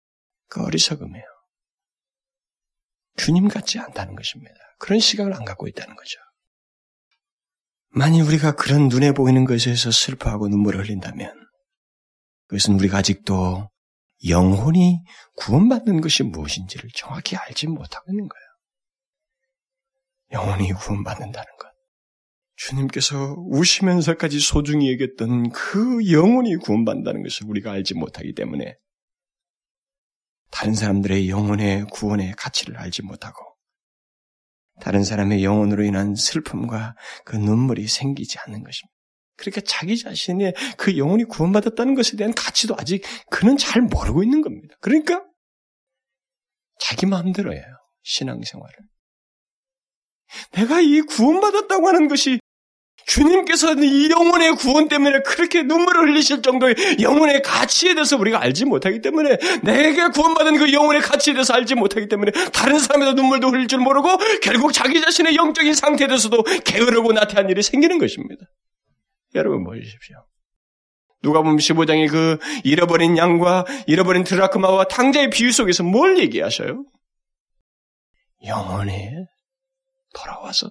그 0.51 0.63
어리석음이에요. 0.63 1.25
주님 3.17 3.49
같지 3.49 3.81
않다는 3.81 4.15
것입니다. 4.15 4.55
그런 4.79 5.01
시각을 5.01 5.35
안 5.35 5.45
갖고 5.45 5.67
있다는 5.67 5.97
거죠. 5.97 6.21
만일 7.89 8.23
우리가 8.23 8.53
그런 8.53 8.87
눈에 8.87 9.11
보이는 9.11 9.45
것에서 9.45 9.91
슬퍼하고 9.91 10.47
눈물을 10.47 10.85
흘린다면 10.85 11.33
그것은 12.47 12.75
우리가 12.75 12.99
아직도 12.99 13.69
영혼이 14.29 15.03
구원받는 15.37 16.01
것이 16.01 16.23
무엇인지를 16.23 16.91
정확히 16.95 17.37
알지 17.37 17.67
못하고 17.67 18.11
있는 18.11 18.29
거예요. 18.29 18.47
영혼이 20.33 20.73
구원받는다는 20.73 21.47
것. 21.59 21.67
주님께서 22.57 23.37
우시면서까지 23.51 24.41
소중히 24.41 24.93
여겼던 24.93 25.51
그 25.51 26.11
영혼이 26.11 26.57
구원받는다는 26.57 27.23
것을 27.23 27.47
우리가 27.49 27.73
알지 27.73 27.95
못하기 27.95 28.35
때문에 28.35 28.77
다른 30.51 30.75
사람들의 30.75 31.29
영혼의 31.29 31.85
구원의 31.93 32.33
가치를 32.33 32.79
알지 32.79 33.03
못하고 33.03 33.57
다른 34.81 35.05
사람의 35.05 35.45
영혼으로 35.45 35.85
인한 35.85 36.15
슬픔과 36.15 36.97
그 37.25 37.37
눈물이 37.37 37.87
생기지 37.89 38.39
않는 38.39 38.63
것입니다. 38.63 38.96
그러니까 39.37 39.61
자기 39.67 39.97
자신의 39.97 40.55
그 40.77 40.97
영혼이 40.97 41.25
구원받았다는 41.25 41.95
것에 41.95 42.17
대한 42.17 42.35
가치도 42.35 42.77
아직 42.79 43.03
그는 43.31 43.57
잘 43.57 43.83
모르고 43.83 44.23
있는 44.23 44.41
겁니다. 44.41 44.77
그러니까 44.81 45.23
자기 46.79 47.07
마음대로 47.07 47.53
해요. 47.53 47.65
신앙생활을. 48.03 48.75
내가 50.53 50.81
이 50.81 51.01
구원받았다고 51.03 51.89
하는 51.89 52.09
것이 52.09 52.41
주님께서는 53.07 53.85
이 53.85 54.11
영혼의 54.11 54.57
구원 54.57 54.89
때문에 54.89 55.21
그렇게 55.21 55.63
눈물을 55.63 56.09
흘리실 56.09 56.43
정도의 56.43 56.75
영혼의 57.01 57.41
가치에 57.43 57.95
대해서 57.95 58.17
우리가 58.17 58.43
알지 58.43 58.65
못하기 58.65 59.01
때문에 59.01 59.39
내게 59.63 60.09
구원받은 60.09 60.59
그 60.59 60.73
영혼의 60.73 61.03
가치에 61.03 61.35
대해서 61.35 61.55
알지 61.55 61.77
못하기 61.77 62.09
때문에 62.09 62.33
다른 62.53 62.79
사람에다 62.79 63.13
눈물도 63.13 63.49
흘릴 63.49 63.69
줄 63.69 63.79
모르고 63.79 64.09
결국 64.43 64.73
자기 64.73 65.01
자신의 65.01 65.37
영적인 65.37 65.75
상태에 65.75 66.09
대해서도 66.09 66.43
게으르고 66.65 67.13
나태한 67.13 67.49
일이 67.49 67.63
생기는 67.63 67.99
것입니다. 67.99 68.45
여러분 69.37 69.65
보십시오. 69.65 70.27
누가 71.23 71.43
보면 71.43 71.57
15장의 71.59 72.11
그 72.11 72.39
잃어버린 72.65 73.17
양과 73.17 73.65
잃어버린 73.87 74.25
드라크마와 74.25 74.85
탕자의 74.85 75.31
비유 75.31 75.53
속에서 75.53 75.83
뭘 75.83 76.19
얘기하셔요? 76.19 76.85
영혼이 78.45 79.11
돌아와서 80.15 80.71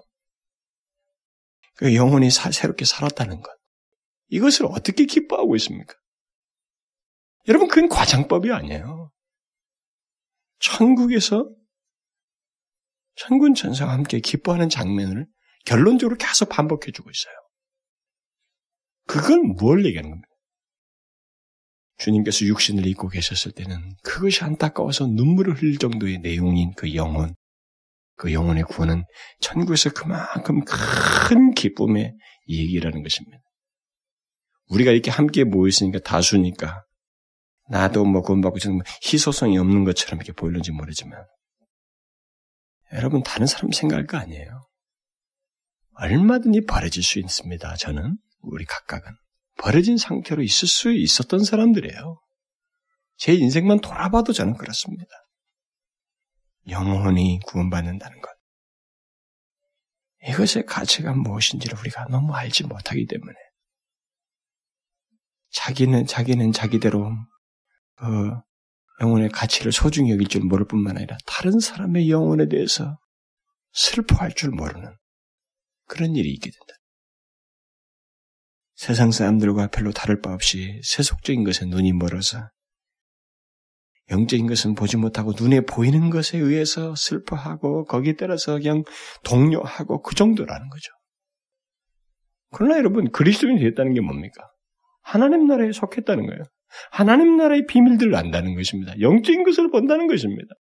그 1.76 1.94
영혼이 1.96 2.32
사, 2.32 2.52
새롭게 2.52 2.86
살았다는 2.86 3.42
것. 3.42 3.52
이것을 4.30 4.66
어떻게 4.66 5.06
기뻐하고 5.06 5.56
있습니까? 5.58 5.94
여러분, 7.48 7.68
그건 7.68 7.90
과장법이 7.90 8.52
아니에요. 8.52 9.12
천국에서 10.60 11.48
천군 13.16 13.54
천사와 13.54 13.94
함께 13.94 14.20
기뻐하는 14.20 14.70
장면을 14.70 15.28
결론적으로 15.66 16.18
계속 16.18 16.50
반복해주고 16.50 17.10
있어요. 17.10 17.45
그건 19.08 19.56
뭘 19.60 19.86
얘기하는 19.86 20.10
겁니까? 20.10 20.28
주님께서 21.98 22.46
육신을 22.46 22.86
입고 22.88 23.08
계셨을 23.08 23.54
때는 23.54 23.96
그것이 24.04 24.44
안타까워서 24.44 25.08
눈물을 25.08 25.56
흘릴 25.56 25.78
정도의 25.78 26.20
내용인 26.20 26.74
그 26.76 26.94
영혼, 26.94 27.36
그 28.16 28.34
영혼의 28.34 28.64
구원은 28.64 29.04
천국에서 29.40 29.92
그만큼 29.92 30.62
큰 30.66 31.54
기쁨의 31.54 32.14
얘기라는 32.50 33.02
것입니다. 33.02 33.38
우리가 34.68 34.92
이렇게 34.92 35.12
함께 35.12 35.44
모였으니까 35.44 36.00
다수니까 36.00 36.84
나도 37.70 38.06
뭐 38.06 38.22
구원받고 38.22 38.60
저는 38.60 38.80
희소성이 39.04 39.58
없는 39.58 39.84
것처럼 39.86 40.18
이렇게 40.18 40.34
보이는지 40.34 40.72
모르지만 40.72 41.26
여러분 42.94 43.24
다른 43.24 43.48
사람 43.48 43.72
생각할 43.72 44.06
거 44.06 44.18
아니에요. 44.18 44.68
얼마든지 45.98 46.66
버려질 46.66 47.04
수 47.04 47.20
있습니다. 47.20 47.76
저는 47.78 48.18
우리 48.52 48.66
각각은 48.66 49.12
버려진 49.58 49.98
상태로 49.98 50.44
있을 50.44 50.68
수 50.68 50.92
있었던 50.92 51.44
사람들이에요. 51.44 52.22
제 53.18 53.34
인생만 53.34 53.80
돌아봐도 53.82 54.34
저는 54.34 54.58
그렇습니다. 54.58 55.10
영혼이 56.68 57.40
구원받는다는 57.46 58.22
것. 58.22 58.32
이것의 60.28 60.66
가치가 60.66 61.14
무엇인지를 61.14 61.78
우리가 61.80 62.06
너무 62.10 62.34
알지 62.34 62.64
못하기 62.64 63.06
때문에 63.06 63.34
자기는 65.52 66.06
자기는 66.06 66.52
자기대로 66.52 67.12
그 67.96 68.32
영혼의 69.02 69.30
가치를 69.30 69.72
소중히 69.72 70.12
여길 70.12 70.28
줄 70.28 70.42
모를 70.42 70.66
뿐만 70.66 70.98
아니라 70.98 71.18
다른 71.26 71.60
사람의 71.60 72.10
영혼에 72.10 72.48
대해서 72.48 72.98
슬퍼할 73.72 74.34
줄 74.34 74.52
모르는 74.52 74.96
그런 75.86 76.16
일이 76.16 76.32
있게 76.32 76.50
된다. 76.50 76.74
세상 78.76 79.12
사람들과 79.12 79.68
별로 79.68 79.92
다를 79.92 80.22
바 80.22 80.34
없이 80.34 80.80
세속적인 80.84 81.44
것에 81.44 81.66
눈이 81.66 81.94
멀어서 81.94 82.50
영적인 84.12 84.48
것은 84.48 84.76
보지 84.76 84.98
못하고 84.98 85.32
눈에 85.40 85.62
보이는 85.62 86.10
것에 86.10 86.38
의해서 86.38 86.94
슬퍼하고 86.96 87.86
거기에 87.86 88.14
따라서 88.14 88.58
그냥 88.58 88.84
동요하고 89.24 90.02
그 90.04 90.14
정도라는 90.14 90.70
거죠. 90.70 90.92
그러나 92.52 92.78
여러분 92.78 93.10
그리스도인이 93.12 93.60
됐다는 93.62 93.94
게 93.94 94.02
뭡니까? 94.02 94.48
하나님 95.02 95.48
나라에 95.48 95.72
속했다는 95.72 96.28
거예요. 96.28 96.44
하나님 96.92 97.38
나라의 97.38 97.66
비밀들을 97.68 98.14
안다는 98.16 98.56
것입니다. 98.56 99.00
영적인 99.00 99.44
것을 99.44 99.72
본다는 99.72 100.08
것입니다. 100.08 100.54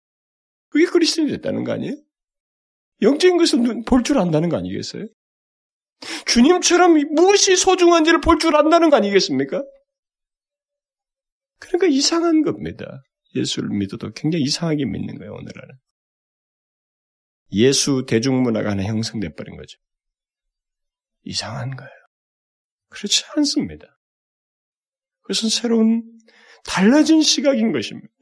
그게 0.68 0.84
그리스도인이 0.86 1.32
됐다는 1.32 1.64
거 1.64 1.72
아니에요? 1.72 1.94
영적인 3.02 3.38
것을 3.38 3.82
볼 3.86 4.02
줄 4.04 4.18
안다는 4.18 4.48
거 4.48 4.56
아니겠어요? 4.56 5.06
주님처럼 6.26 6.94
무엇이 7.14 7.56
소중한지를 7.56 8.20
볼 8.20 8.38
줄 8.38 8.56
안다는 8.56 8.90
거 8.90 8.96
아니겠습니까? 8.96 9.62
그러니까 11.58 11.86
이상한 11.86 12.42
겁니다. 12.42 13.02
예수를 13.34 13.70
믿어도 13.70 14.10
굉장히 14.12 14.44
이상하게 14.44 14.84
믿는 14.84 15.16
거예요, 15.18 15.32
오늘날은. 15.32 15.78
예수 17.52 18.04
대중문화가 18.08 18.70
하나 18.70 18.82
형성돼 18.82 19.34
버린 19.34 19.56
거죠. 19.56 19.78
이상한 21.24 21.76
거예요. 21.76 21.90
그렇지 22.88 23.24
않습니다. 23.36 23.98
그것은 25.22 25.48
새로운 25.50 26.02
달라진 26.64 27.22
시각인 27.22 27.72
것입니다. 27.72 28.12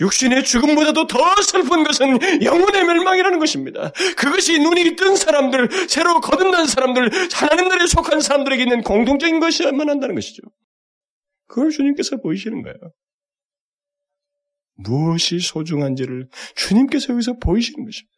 육신의 0.00 0.44
죽음보다도 0.44 1.06
더 1.06 1.34
슬픈 1.42 1.84
것은 1.84 2.42
영혼의 2.42 2.84
멸망이라는 2.84 3.38
것입니다. 3.38 3.90
그것이 4.16 4.58
눈이 4.58 4.96
뜬 4.96 5.16
사람들, 5.16 5.88
새로 5.88 6.20
거듭난 6.20 6.66
사람들, 6.66 7.10
하나님 7.32 7.68
나라에 7.68 7.86
속한 7.86 8.20
사람들에게 8.20 8.62
있는 8.62 8.82
공통적인 8.82 9.40
것이야만 9.40 9.88
한다는 9.88 10.14
것이죠. 10.14 10.42
그걸 11.46 11.70
주님께서 11.70 12.18
보이시는 12.18 12.62
거예요. 12.62 12.76
무엇이 14.74 15.38
소중한지를 15.38 16.28
주님께서 16.56 17.14
여기서 17.14 17.38
보이시는 17.38 17.84
것입니다. 17.84 18.16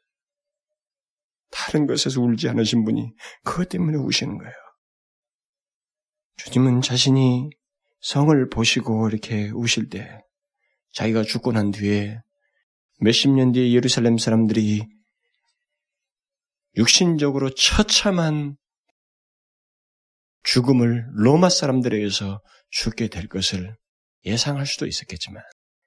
다른 1.51 1.87
것에서 1.87 2.21
울지 2.21 2.49
않으신 2.49 2.85
분이 2.85 3.13
그것 3.45 3.69
때문에 3.69 3.97
우시는 3.97 4.37
거예요. 4.39 4.53
주님은 6.37 6.83
자신이 6.83 7.51
성을 8.01 8.49
보시고 8.49 9.09
이렇게 9.09 9.51
우실 9.51 9.89
때 9.89 10.21
자기가 10.93 11.23
죽고 11.23 11.53
난 11.53 11.71
뒤에 11.71 12.19
몇십 13.01 13.31
년 13.31 13.53
뒤에 13.53 13.73
예루살렘 13.73 14.19
사람들이 14.19 14.87
육신적으로 16.77 17.51
처참한 17.55 18.57
죽음을 20.45 21.07
로마 21.15 21.49
사람들에 21.49 21.97
의해서 21.97 22.41
죽게 22.71 23.09
될 23.09 23.29
것을 23.29 23.77
예상할 24.25 24.67
수도 24.67 24.87
있었겠지만 24.87 25.43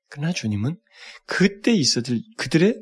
그러나 0.10 0.34
주님은 0.34 0.78
그때 1.26 1.72
있었을 1.74 2.22
그들의 2.38 2.76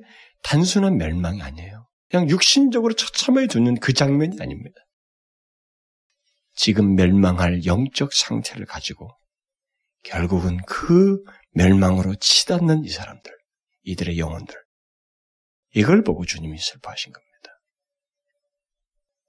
단순한 0.43 0.97
멸망이 0.97 1.41
아니에요. 1.41 1.87
그냥 2.09 2.29
육신적으로 2.29 2.93
처참하게 2.93 3.47
두는 3.47 3.79
그 3.79 3.93
장면이 3.93 4.37
아닙니다. 4.39 4.75
지금 6.53 6.95
멸망할 6.95 7.65
영적 7.65 8.13
상태를 8.13 8.65
가지고 8.65 9.11
결국은 10.03 10.57
그 10.65 11.21
멸망으로 11.51 12.15
치닫는 12.15 12.83
이 12.85 12.89
사람들, 12.89 13.31
이들의 13.83 14.17
영혼들. 14.17 14.55
이걸 15.75 16.03
보고 16.03 16.25
주님이 16.25 16.57
슬퍼하신 16.57 17.11
겁니다. 17.11 17.29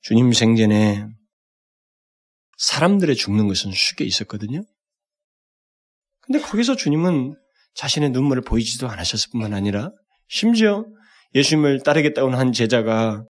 주님 0.03 0.33
생전에 0.33 1.07
사람들의 2.57 3.15
죽는 3.17 3.49
것은 3.49 3.73
쉽게 3.73 4.05
있었거든요. 4.05 4.63
근데 6.21 6.41
거기서 6.41 6.77
주님은 6.77 7.37
자신의 7.75 8.11
눈물을 8.11 8.43
보이지도 8.43 8.89
않으셨을 8.89 9.31
뿐만 9.33 9.55
아니라 9.55 9.91
심지어 10.29 10.85
예수님을 11.35 11.83
따르겠다고 11.83 12.31
한 12.31 12.53
제자가 12.53 13.25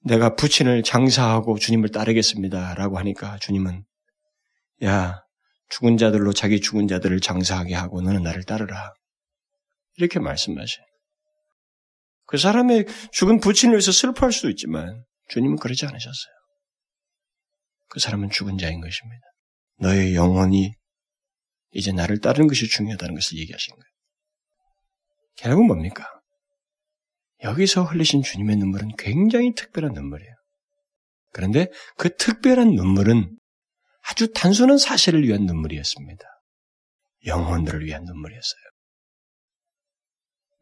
내가 0.00 0.34
부친을 0.34 0.82
장사하고 0.82 1.58
주님을 1.58 1.90
따르겠습니다. 1.90 2.74
라고 2.74 2.98
하니까 2.98 3.38
주님은 3.38 3.84
야, 4.84 5.22
죽은 5.70 5.96
자들로 5.96 6.32
자기 6.32 6.60
죽은 6.60 6.88
자들을 6.88 7.20
장사하게 7.20 7.74
하고 7.74 8.00
너는 8.00 8.22
나를 8.22 8.44
따르라. 8.44 8.94
이렇게 9.96 10.18
말씀하셔요. 10.18 10.84
그 12.26 12.36
사람의 12.36 12.86
죽은 13.12 13.40
부친을 13.40 13.74
위해서 13.74 13.90
슬퍼할 13.90 14.32
수도 14.32 14.48
있지만 14.50 15.04
주님은 15.28 15.56
그러지 15.56 15.86
않으셨어요. 15.86 16.34
그 17.88 18.00
사람은 18.00 18.30
죽은 18.30 18.58
자인 18.58 18.80
것입니다. 18.80 19.22
너의 19.78 20.14
영혼이 20.14 20.74
이제 21.72 21.92
나를 21.92 22.20
따르는 22.20 22.48
것이 22.48 22.68
중요하다는 22.68 23.14
것을 23.14 23.38
얘기하신 23.38 23.74
거예요. 23.74 23.84
결국은 25.36 25.66
뭡니까? 25.66 26.04
여기서 27.42 27.84
흘리신 27.84 28.22
주님의 28.22 28.56
눈물은 28.56 28.96
굉장히 28.98 29.54
특별한 29.54 29.92
눈물이에요. 29.92 30.34
그런데 31.32 31.68
그 31.96 32.14
특별한 32.16 32.74
눈물은 32.74 33.38
아주 34.18 34.32
단순한 34.32 34.78
사실을 34.78 35.22
위한 35.22 35.46
눈물이었습니다. 35.46 36.24
영혼들을 37.26 37.84
위한 37.84 38.02
눈물이었어요. 38.02 38.60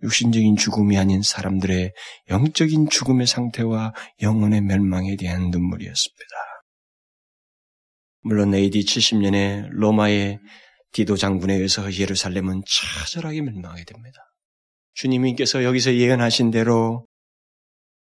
육신적인 0.03 0.57
죽음이 0.57 0.99
아닌 0.99 1.23
사람들의 1.23 1.95
영적인 2.29 2.91
죽음의 2.91 3.27
상태와 3.27 3.95
영혼의 4.21 4.61
멸망에 4.61 5.17
대한 5.17 5.49
눈물이었습니다. 5.49 6.37
물론 8.21 8.55
AD 8.55 8.81
70년에 8.81 9.71
로마의 9.71 10.39
디도 10.93 11.17
장군에 11.17 11.55
의해서 11.55 11.91
예루살렘은 11.91 12.61
처절하게 12.67 13.41
멸망하게 13.41 13.85
됩니다. 13.85 14.19
주님께서 14.93 15.65
여기서 15.65 15.95
예언하신 15.95 16.51
대로 16.51 17.07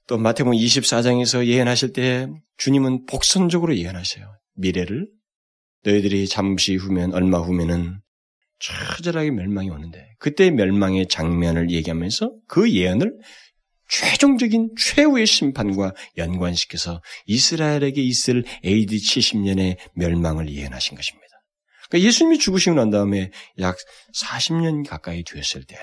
또 0.08 0.18
마태복음 0.18 0.58
24장에서 0.58 1.46
예언하실 1.46 1.94
때 1.94 2.28
주님은 2.58 3.06
복선적으로 3.06 3.78
예언하셔요. 3.78 4.36
미래를 4.56 5.08
너희들이 5.84 6.28
잠시 6.28 6.76
후면 6.76 7.13
얼마 7.13 7.39
후면은 7.39 8.00
처절하게 8.60 9.32
멸망이 9.32 9.69
오는데 9.69 10.15
그때 10.19 10.50
멸망의 10.50 11.08
장면을 11.08 11.69
얘기하면서 11.72 12.34
그 12.48 12.72
예언을 12.72 13.17
최종적인 13.89 14.72
최후의 14.80 15.28
심판과 15.28 15.93
연관시켜서 16.17 17.02
이스라엘에게 17.26 18.02
있을 18.02 18.46
AD 18.63 18.98
70년의 18.98 19.77
멸망을 19.94 20.50
예언하신 20.50 20.96
것입니다. 20.96 21.27
그러니까 21.90 22.08
예수님이 22.08 22.40
죽으시고 22.40 22.75
난 22.75 22.90
다음에 22.90 23.29
약 23.60 23.75
40년 24.15 24.88
가까이 24.88 25.23
되었을 25.23 25.65
때 25.65 25.77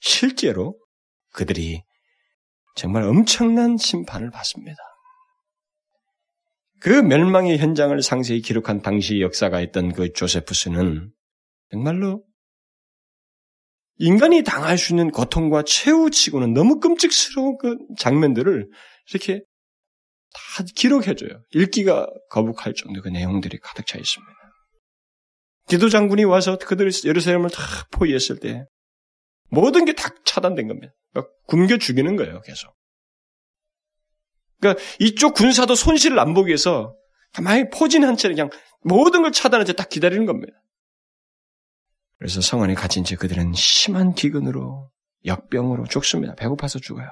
실제로 0.00 0.76
그들이 1.32 1.82
정말 2.74 3.04
엄청난 3.04 3.76
심판을 3.76 4.30
받습니다. 4.30 4.76
그 6.80 6.90
멸망의 6.90 7.58
현장을 7.58 8.00
상세히 8.02 8.40
기록한 8.40 8.82
당시 8.82 9.20
역사가 9.20 9.60
있던 9.60 9.92
그 9.92 10.12
조세프스는 10.12 11.12
정말로 11.70 12.24
인간이 13.96 14.44
당할 14.44 14.78
수 14.78 14.92
있는 14.92 15.10
고통과 15.10 15.62
최후치고는 15.64 16.52
너무 16.54 16.78
끔찍스러운 16.78 17.58
그 17.58 17.76
장면들을 17.98 18.68
이렇게 19.10 19.40
다 20.32 20.64
기록해줘요. 20.76 21.42
읽기가 21.52 22.06
거북할 22.30 22.74
정도 22.74 23.02
그 23.02 23.08
내용들이 23.08 23.58
가득 23.58 23.86
차 23.86 23.98
있습니다. 23.98 24.32
기도 25.68 25.88
장군이 25.88 26.24
와서 26.24 26.58
그들이 26.58 26.90
예루살렘을 27.04 27.50
다 27.50 27.62
포위했을 27.90 28.38
때 28.38 28.64
모든 29.50 29.84
게 29.84 29.92
다 29.92 30.10
차단된 30.24 30.68
겁니다. 30.68 30.94
굶겨 31.46 31.78
죽이는 31.78 32.16
거예요, 32.16 32.40
계속. 32.42 32.72
그러니까 34.60 34.82
이쪽 34.98 35.34
군사도 35.34 35.74
손실을 35.74 36.18
안 36.18 36.34
보기 36.34 36.48
위해서 36.48 36.94
가만히 37.32 37.68
포진 37.70 38.04
한 38.04 38.16
채 38.16 38.28
그냥 38.28 38.50
모든 38.82 39.22
걸 39.22 39.32
차단한 39.32 39.66
채 39.66 39.72
딱 39.72 39.88
기다리는 39.88 40.26
겁니다. 40.26 40.52
그래서 42.18 42.40
성 42.40 42.62
안에 42.62 42.74
갇힌 42.74 43.04
채 43.04 43.16
그들은 43.16 43.52
심한 43.54 44.14
기근으로 44.14 44.90
역병으로 45.24 45.86
죽습니다. 45.86 46.34
배고파서 46.34 46.78
죽어요. 46.80 47.08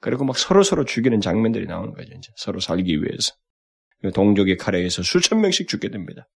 그리고 0.00 0.24
막 0.24 0.36
서로 0.38 0.62
서로 0.62 0.84
죽이는 0.84 1.20
장면들이 1.20 1.66
나오는 1.66 1.92
거죠. 1.94 2.12
이제 2.16 2.30
서로 2.36 2.60
살기 2.60 3.02
위해서. 3.02 3.32
동족의 4.14 4.58
칼에 4.58 4.78
의해서 4.78 5.02
수천 5.02 5.40
명씩 5.40 5.66
죽게 5.66 5.88
됩니다. 5.88 6.28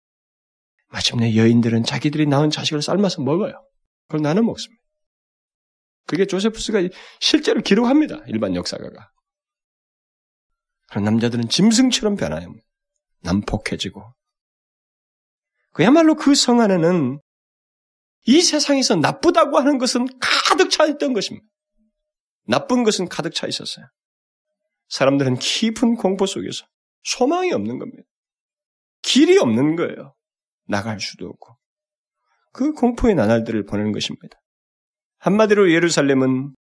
마침내 0.88 1.36
여인들은 1.36 1.84
자기들이 1.84 2.26
낳은 2.26 2.48
자식을 2.50 2.80
삶아서 2.80 3.20
먹어요. 3.22 3.62
그걸 4.08 4.22
나눠 4.22 4.42
먹습니다. 4.42 4.82
그게 6.06 6.24
조세프스가 6.24 6.80
실제로 7.20 7.60
기록합니다. 7.60 8.22
일반 8.28 8.54
역사가가. 8.54 9.10
그런 10.88 11.04
남자들은 11.04 11.48
짐승처럼 11.48 12.16
변하여 12.16 12.52
난폭해지고 13.22 14.14
그야말로 15.72 16.14
그 16.16 16.34
성 16.34 16.60
안에는 16.60 17.20
이 18.24 18.42
세상에서 18.42 18.96
나쁘다고 18.96 19.58
하는 19.58 19.78
것은 19.78 20.06
가득 20.20 20.70
차 20.70 20.86
있던 20.86 21.12
것입니다. 21.12 21.46
나쁜 22.46 22.82
것은 22.84 23.08
가득 23.08 23.34
차 23.34 23.46
있었어요. 23.46 23.86
사람들은 24.88 25.36
깊은 25.38 25.96
공포 25.96 26.26
속에서 26.26 26.66
소망이 27.04 27.52
없는 27.52 27.78
겁니다. 27.78 28.02
길이 29.02 29.38
없는 29.38 29.76
거예요. 29.76 30.14
나갈 30.66 31.00
수도 31.00 31.26
없고. 31.26 31.56
그 32.52 32.72
공포의 32.72 33.14
나날들을 33.14 33.64
보내는 33.66 33.92
것입니다. 33.92 34.40
한마디로 35.18 35.72
예루살렘은 35.72 36.54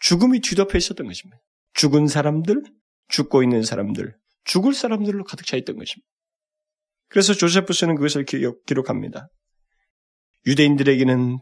죽음이 0.00 0.40
뒤덮여 0.40 0.78
있었던 0.78 1.06
것입니다. 1.06 1.38
죽은 1.74 2.06
사람들, 2.06 2.62
죽고 3.08 3.42
있는 3.42 3.62
사람들, 3.62 4.14
죽을 4.44 4.74
사람들로 4.74 5.24
가득 5.24 5.46
차 5.46 5.56
있던 5.56 5.76
것입니다. 5.76 6.06
그래서 7.08 7.32
조세프스는 7.32 7.94
그것을 7.96 8.24
기록합니다. 8.66 9.28
유대인들에게는 10.46 11.38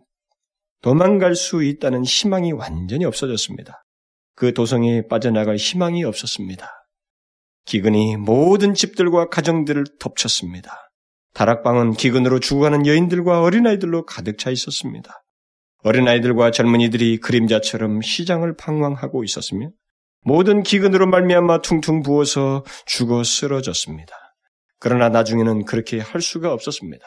도망갈 0.83 1.35
수 1.35 1.63
있다는 1.63 2.05
희망이 2.05 2.53
완전히 2.53 3.05
없어졌습니다. 3.05 3.85
그 4.35 4.53
도성에 4.53 5.09
빠져나갈 5.09 5.57
희망이 5.57 6.05
없었습니다. 6.05 6.71
기근이 7.65 8.17
모든 8.17 8.75
집들과 8.75 9.29
가정들을 9.29 9.85
덮쳤습니다. 9.99 10.91
다락방은 11.35 11.93
기근으로 11.93 12.39
죽어가는 12.39 12.87
여인들과 12.87 13.43
어린아이들로 13.43 14.07
가득 14.07 14.39
차 14.39 14.51
있었습니다. 14.51 15.23
어린아이들과 15.83 16.51
젊은이들이 16.51 17.19
그림자처럼 17.19 18.03
시장을 18.03 18.57
방황하고 18.57 19.25
있었으며 19.25 19.71
모든 20.27 20.65
기근으로 20.65 21.07
말미암아 21.07 21.63
퉁퉁 21.63 22.03
부어서 22.03 22.65
죽어 22.85 23.23
쓰러졌습니다. 23.23 24.13
그러나 24.81 25.09
나중에는 25.09 25.65
그렇게 25.65 26.01
할 26.01 26.21
수가 26.21 26.53
없었습니다. 26.53 27.07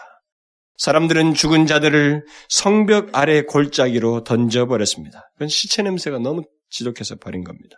사람들은 0.77 1.33
죽은 1.33 1.67
자들을 1.67 2.25
성벽 2.47 3.09
아래 3.11 3.41
골짜기로 3.41 4.23
던져버렸습니다. 4.23 5.31
그건 5.33 5.49
시체 5.49 5.81
냄새가 5.81 6.19
너무 6.19 6.43
지독해서 6.69 7.17
버린 7.17 7.43
겁니다. 7.43 7.75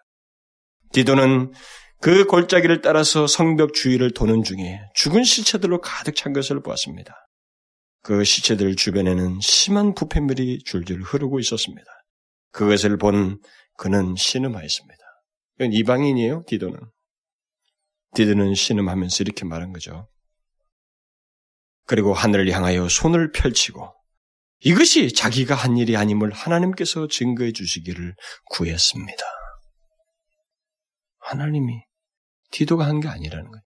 디도는 0.91 1.53
그 2.01 2.25
골짜기를 2.25 2.81
따라서 2.81 3.25
성벽 3.25 3.73
주위를 3.73 4.11
도는 4.11 4.43
중에 4.43 4.79
죽은 4.93 5.23
시체들로 5.23 5.81
가득 5.81 6.15
찬 6.15 6.33
것을 6.33 6.61
보았습니다. 6.61 7.15
그 8.03 8.23
시체들 8.23 8.75
주변에는 8.75 9.39
심한 9.41 9.95
부패물이 9.95 10.65
줄줄 10.65 11.01
흐르고 11.01 11.39
있었습니다. 11.39 11.83
그것을 12.51 12.99
본 12.99 13.39
그는 13.77 14.15
신음하였습니다. 14.15 15.00
이건 15.61 15.73
이방인이에요, 15.73 16.43
디도는. 16.47 16.79
디도는 18.15 18.55
신음하면서 18.55 19.23
이렇게 19.23 19.45
말한 19.45 19.73
거죠. 19.73 20.09
그리고 21.85 22.15
하늘을 22.15 22.49
향하여 22.49 22.89
손을 22.89 23.31
펼치고 23.31 23.93
이것이 24.61 25.13
자기가 25.13 25.53
한 25.53 25.77
일이 25.77 25.95
아님을 25.95 26.31
하나님께서 26.31 27.07
증거해 27.07 27.51
주시기를 27.51 28.15
구했습니다. 28.49 29.23
하나님이 31.19 31.83
디도가 32.49 32.85
한 32.87 32.99
게 32.99 33.07
아니라는 33.07 33.51
거예요. 33.51 33.61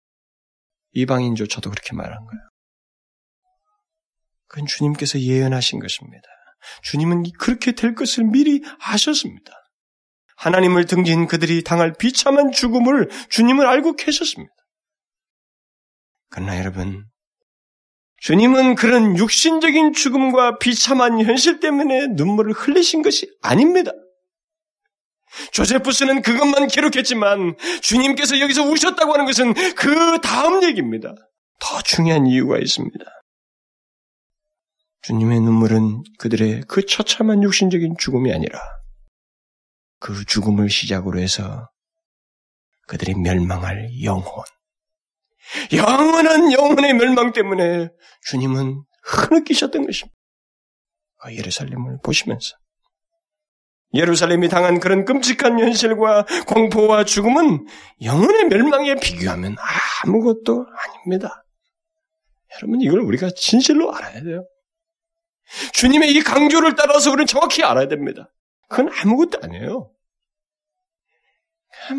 이방인조차도 0.93 1.69
그렇게 1.69 1.93
말한 1.93 2.17
거예요. 2.25 2.41
그건 4.47 4.65
주님께서 4.65 5.19
예언하신 5.19 5.79
것입니다. 5.79 6.23
주님은 6.83 7.23
그렇게 7.37 7.73
될 7.73 7.95
것을 7.95 8.23
미리 8.23 8.61
아셨습니다. 8.79 9.60
하나님을 10.41 10.85
등진 10.85 11.27
그들이 11.27 11.63
당할 11.63 11.93
비참한 11.93 12.51
죽음을 12.51 13.09
주님을 13.29 13.67
알고 13.67 13.95
계셨습니다. 13.95 14.51
그러나 16.29 16.57
여러분, 16.57 17.05
주님은 18.17 18.73
그런 18.73 19.17
육신적인 19.17 19.93
죽음과 19.93 20.57
비참한 20.57 21.23
현실 21.23 21.59
때문에 21.59 22.07
눈물을 22.07 22.53
흘리신 22.53 23.03
것이 23.03 23.29
아닙니다. 23.43 23.91
조세프스는 25.51 26.23
그것만 26.23 26.67
기록했지만 26.67 27.55
주님께서 27.81 28.39
여기서 28.39 28.63
우셨다고 28.63 29.13
하는 29.13 29.25
것은 29.25 29.53
그 29.75 30.19
다음 30.21 30.63
얘기입니다. 30.63 31.13
더 31.59 31.81
중요한 31.83 32.25
이유가 32.25 32.57
있습니다. 32.57 33.05
주님의 35.03 35.39
눈물은 35.41 36.01
그들의 36.17 36.63
그 36.67 36.85
처참한 36.85 37.43
육신적인 37.43 37.95
죽음이 37.99 38.33
아니라 38.33 38.59
그 40.01 40.25
죽음을 40.25 40.69
시작으로 40.69 41.19
해서 41.19 41.69
그들이 42.87 43.13
멸망할 43.13 43.87
영혼, 44.03 44.43
영원한 45.71 46.51
영혼의 46.51 46.93
멸망 46.95 47.31
때문에 47.31 47.87
주님은 48.27 48.83
흐느끼셨던 49.03 49.85
것입니다. 49.85 50.17
그 51.21 51.37
예루살렘을 51.37 51.99
보시면서 52.03 52.57
예루살렘이 53.93 54.49
당한 54.49 54.79
그런 54.79 55.05
끔찍한 55.05 55.59
현실과 55.59 56.25
공포와 56.47 57.05
죽음은 57.05 57.67
영혼의 58.01 58.45
멸망에 58.45 58.95
비교하면 58.95 59.55
아무것도 60.03 60.65
아닙니다. 60.65 61.43
여러분 62.57 62.81
이걸 62.81 63.01
우리가 63.01 63.29
진실로 63.35 63.93
알아야 63.93 64.23
돼요. 64.23 64.47
주님의 65.73 66.11
이 66.15 66.21
강조를 66.21 66.73
따라서 66.75 67.11
우리는 67.11 67.27
정확히 67.27 67.63
알아야 67.63 67.87
됩니다. 67.87 68.31
그건 68.71 68.89
아무것도 68.89 69.39
아니에요. 69.43 69.91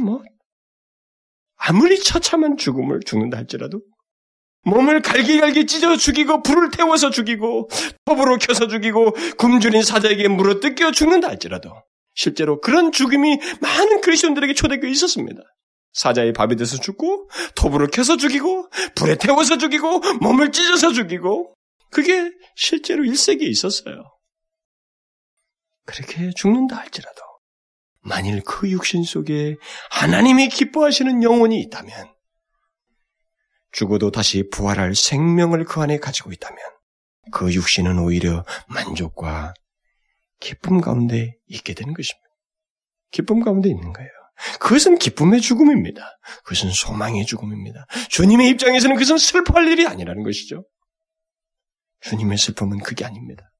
뭐 0.02 0.22
아무리 1.56 2.00
처참한 2.00 2.56
죽음을 2.56 3.00
죽는다 3.04 3.36
할지라도 3.36 3.82
몸을 4.64 5.02
갈기갈기 5.02 5.66
찢어 5.66 5.96
죽이고 5.96 6.42
불을 6.42 6.70
태워서 6.70 7.10
죽이고 7.10 7.68
톱으로 8.06 8.38
켜서 8.38 8.68
죽이고 8.68 9.12
굶주린 9.36 9.82
사자에게 9.82 10.28
물어 10.28 10.60
뜯겨 10.60 10.92
죽는다 10.92 11.28
할지라도 11.28 11.70
실제로 12.14 12.60
그런 12.60 12.90
죽음이 12.90 13.38
많은 13.60 14.00
그리스도인들에게 14.00 14.54
초대교에 14.54 14.90
있었습니다. 14.90 15.42
사자의 15.92 16.32
밥이 16.32 16.56
돼서 16.56 16.78
죽고 16.78 17.28
톱으로 17.54 17.88
켜서 17.88 18.16
죽이고 18.16 18.70
불에 18.94 19.16
태워서 19.16 19.58
죽이고 19.58 20.00
몸을 20.22 20.52
찢어서 20.52 20.92
죽이고 20.92 21.54
그게 21.90 22.30
실제로 22.56 23.04
1세기에 23.04 23.42
있었어요. 23.42 24.12
그렇게 25.84 26.30
죽는다 26.34 26.76
할지라도 26.76 27.20
만일 28.00 28.42
그 28.42 28.70
육신 28.70 29.04
속에 29.04 29.56
하나님이 29.90 30.48
기뻐하시는 30.48 31.22
영혼이 31.22 31.60
있다면 31.60 32.12
죽어도 33.72 34.10
다시 34.10 34.48
부활할 34.50 34.94
생명을 34.94 35.64
그 35.64 35.80
안에 35.80 35.98
가지고 35.98 36.32
있다면 36.32 36.58
그 37.30 37.52
육신은 37.52 37.98
오히려 37.98 38.44
만족과 38.68 39.54
기쁨 40.40 40.80
가운데 40.80 41.36
있게 41.46 41.72
되는 41.74 41.94
것입니다. 41.94 42.28
기쁨 43.10 43.42
가운데 43.42 43.68
있는 43.68 43.92
거예요. 43.92 44.10
그것은 44.58 44.98
기쁨의 44.98 45.40
죽음입니다. 45.40 46.18
그것은 46.44 46.70
소망의 46.70 47.26
죽음입니다. 47.26 47.86
주님의 48.08 48.48
입장에서는 48.50 48.96
그것은 48.96 49.18
슬퍼할 49.18 49.68
일이 49.68 49.86
아니라는 49.86 50.24
것이죠. 50.24 50.64
주님의 52.00 52.38
슬픔은 52.38 52.80
그게 52.80 53.04
아닙니다. 53.04 53.51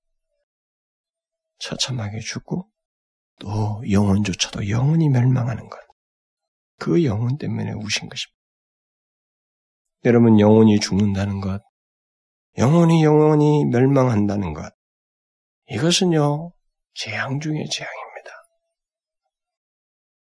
처참하게 1.62 2.18
죽고 2.18 2.68
또 3.38 3.82
영혼조차도 3.88 4.68
영원히 4.68 5.08
멸망하는 5.08 5.68
것. 5.68 5.78
그 6.78 7.04
영혼 7.04 7.38
때문에 7.38 7.72
우신 7.72 8.08
것입니다. 8.08 8.42
여러분 10.04 10.40
영혼이 10.40 10.80
죽는다는 10.80 11.40
것, 11.40 11.62
영혼이 12.58 13.04
영원히 13.04 13.64
멸망한다는 13.66 14.52
것, 14.52 14.72
이것은요 15.70 16.52
재앙 16.94 17.38
중의 17.38 17.68
재앙입니다. 17.68 18.30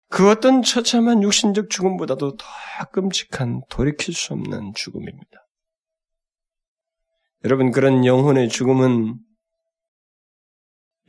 그 0.10 0.30
어떤 0.30 0.62
처참한 0.62 1.24
육신적 1.24 1.72
죽음보다도 1.72 2.38
더 2.38 2.46
끔찍한 2.92 3.64
돌이킬 3.70 4.14
수 4.14 4.34
없는 4.34 4.74
죽음입니다. 4.76 5.48
여러분 7.44 7.72
그런 7.72 8.06
영혼의 8.06 8.50
죽음은 8.50 9.20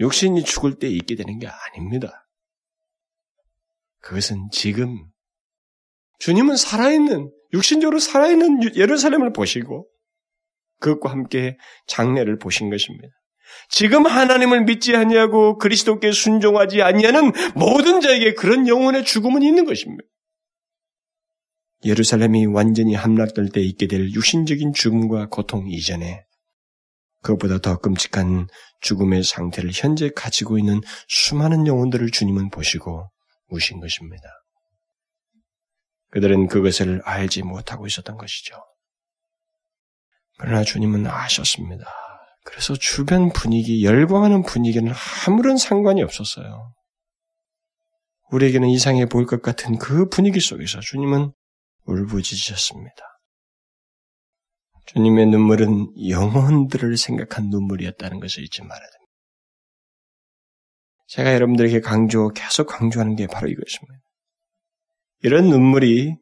육신이 0.01 0.45
죽을 0.45 0.79
때 0.79 0.89
있게 0.89 1.15
되는 1.15 1.39
게 1.39 1.47
아닙니다. 1.47 2.29
그것은 4.01 4.49
지금 4.53 5.07
주님은 6.19 6.57
살아있는 6.57 7.33
육신적으로 7.53 7.99
살아있는 7.99 8.77
예루살렘을 8.77 9.33
보시고 9.33 9.89
그것과 10.81 11.11
함께 11.11 11.57
장례를 11.87 12.39
보신 12.39 12.71
것입니다. 12.71 13.09
지금 13.69 14.07
하나님을 14.07 14.65
믿지 14.65 14.95
아니하고 14.95 15.59
그리스도께 15.59 16.13
순종하지 16.13 16.83
아니하는 16.83 17.33
모든 17.55 18.01
자에게 18.01 18.35
그런 18.35 18.69
영혼의 18.69 19.05
죽음은 19.05 19.43
있는 19.43 19.65
것입니다. 19.65 20.05
예루살렘이 21.85 22.47
완전히 22.47 22.95
함락될 22.95 23.51
때 23.51 23.61
있게 23.61 23.87
될 23.87 24.11
육신적인 24.11 24.73
죽음과 24.73 25.29
고통 25.29 25.69
이전에 25.69 26.26
그것보다 27.27 27.59
더 27.59 27.79
끔찍한 27.79 28.47
죽음의 28.83 29.25
상태를 29.25 29.73
현재 29.75 30.11
가지고 30.15 30.59
있는 30.59 30.81
수많은 31.09 31.67
영혼들을 31.67 32.09
주님은 32.13 32.51
보시고 32.51 33.11
우신 33.49 33.81
것입니다. 33.81 34.23
그들은 36.13 36.47
그것을 36.47 37.03
알지 37.05 37.43
못하고 37.43 37.87
있었던 37.87 38.17
것이죠. 38.17 38.55
그러나 40.39 40.63
주님은 40.63 41.07
아셨습니다. 41.07 41.85
그래서 42.45 42.75
주변 42.75 43.33
분위기, 43.33 43.85
열광하는 43.85 44.45
분위기는 44.45 44.93
아무런 45.27 45.57
상관이 45.57 46.03
없었어요. 46.05 46.73
우리에게는 48.31 48.69
이상해 48.69 49.07
보일 49.07 49.27
것 49.27 49.43
같은 49.43 49.79
그 49.79 50.09
분위기 50.09 50.39
속에서 50.39 50.79
주님은 50.81 51.33
울부짖으셨습니다. 51.87 53.16
주님의 54.87 55.27
눈물은 55.27 56.09
영혼들을 56.09 56.97
생각한 56.97 57.51
눈물이었다는 57.51 58.21
것을 58.21 58.45
잊지 58.45 58.63
말아야 58.63 58.79
됩니다. 58.79 59.13
제가 61.09 61.35
여러분들에게 61.35 61.81
강조, 61.81 62.31
계속 62.31 62.67
강조하는 62.67 63.17
게 63.17 63.27
바로 63.27 63.49
이것입니다. 63.49 64.05
이런 65.23 65.49
눈물이 65.49 66.17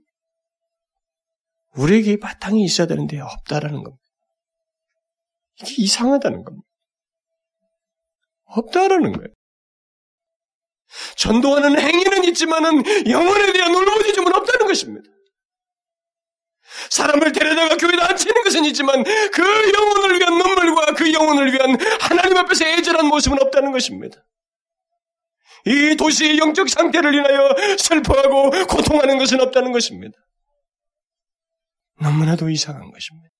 우리에게 1.77 2.19
바탕이 2.19 2.63
있어야 2.65 2.87
되는데 2.87 3.21
없다라는 3.21 3.83
겁니다. 3.83 4.03
이게 5.61 5.83
이상하다는 5.83 6.45
겁니다. 6.45 6.67
없다라는 8.45 9.13
거예요. 9.13 9.29
전도하는 11.17 11.81
행위는 11.81 12.25
있지만은 12.25 12.83
영혼에 13.09 13.53
대한 13.53 13.75
울부짖음은 13.75 14.35
없다는 14.35 14.67
것입니다. 14.67 15.14
사람을 16.91 17.33
데려다가 17.33 17.77
교회에 17.77 18.01
앉히는 18.01 18.43
것은 18.45 18.65
있지만 18.67 19.05
그 19.33 19.73
영혼을 19.75 20.19
위한 20.19 20.39
눈물과 20.39 20.95
그 20.95 21.13
영혼을 21.13 21.53
위한 21.53 21.77
하나님 22.01 22.37
앞에서 22.37 22.67
애절한 22.67 23.07
모습은 23.07 23.41
없다는 23.41 23.73
것입니다. 23.73 24.17
이 25.67 25.97
도시의 25.97 26.39
영적 26.39 26.69
상태를 26.69 27.15
인하여 27.15 27.55
슬퍼하고 27.79 28.51
고통하는 28.67 29.19
것은 29.19 29.41
없다는 29.41 29.73
것입니다. 29.73 30.17
너무나도 32.01 32.51
이상한 32.51 32.91
것입니다. 32.91 33.31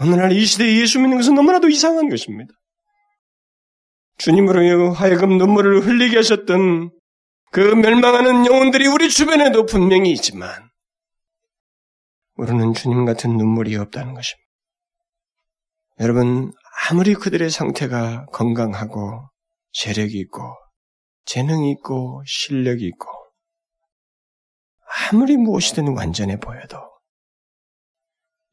오늘날 0.00 0.32
이 0.32 0.44
시대에 0.44 0.76
예수 0.80 1.00
믿는 1.00 1.16
것은 1.16 1.34
너무나도 1.34 1.68
이상한 1.68 2.08
것입니다. 2.08 2.54
주님으로 4.18 4.92
하여금 4.92 5.38
눈물을 5.38 5.86
흘리게 5.86 6.16
하셨던 6.16 6.90
그 7.50 7.60
멸망하는 7.60 8.46
영혼들이 8.46 8.86
우리 8.86 9.08
주변에도 9.08 9.64
분명히 9.66 10.12
있지만 10.12 10.67
우리는 12.38 12.72
주님 12.72 13.04
같은 13.04 13.36
눈물이 13.36 13.74
없다는 13.76 14.14
것입니다. 14.14 14.48
여러분, 16.00 16.52
아무리 16.88 17.14
그들의 17.14 17.50
상태가 17.50 18.26
건강하고 18.26 19.28
재력이 19.72 20.16
있고 20.20 20.40
재능이 21.24 21.72
있고 21.72 22.22
실력이 22.26 22.86
있고 22.86 23.08
아무리 25.10 25.36
무엇이든 25.36 25.96
완전해 25.96 26.38
보여도 26.38 26.78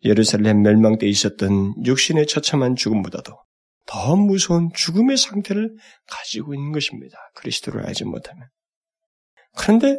예루살렘 0.03 0.63
멸망 0.63 0.97
때 0.97 1.07
있었던 1.07 1.86
육신의 1.86 2.25
처참한 2.25 2.75
죽음보다도 2.75 3.38
더 3.86 4.15
무서운 4.15 4.71
죽음의 4.73 5.17
상태를 5.17 5.75
가지고 6.07 6.55
있는 6.55 6.71
것입니다. 6.71 7.17
그리스도를 7.36 7.86
알지 7.86 8.05
못하면. 8.05 8.49
그런데 9.55 9.95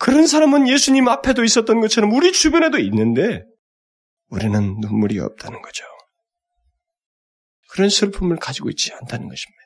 그런 0.00 0.26
사람은 0.26 0.66
예수님 0.66 1.08
앞에도 1.08 1.44
있었던 1.44 1.80
것처럼 1.80 2.12
우리 2.12 2.32
주변에도 2.32 2.78
있는데 2.78 3.44
우리는 4.28 4.76
눈물이 4.80 5.18
없다는 5.18 5.60
거죠. 5.60 5.84
그런 7.68 7.90
슬픔을 7.90 8.38
가지고 8.38 8.70
있지 8.70 8.94
않다는 8.94 9.28
것입니다. 9.28 9.60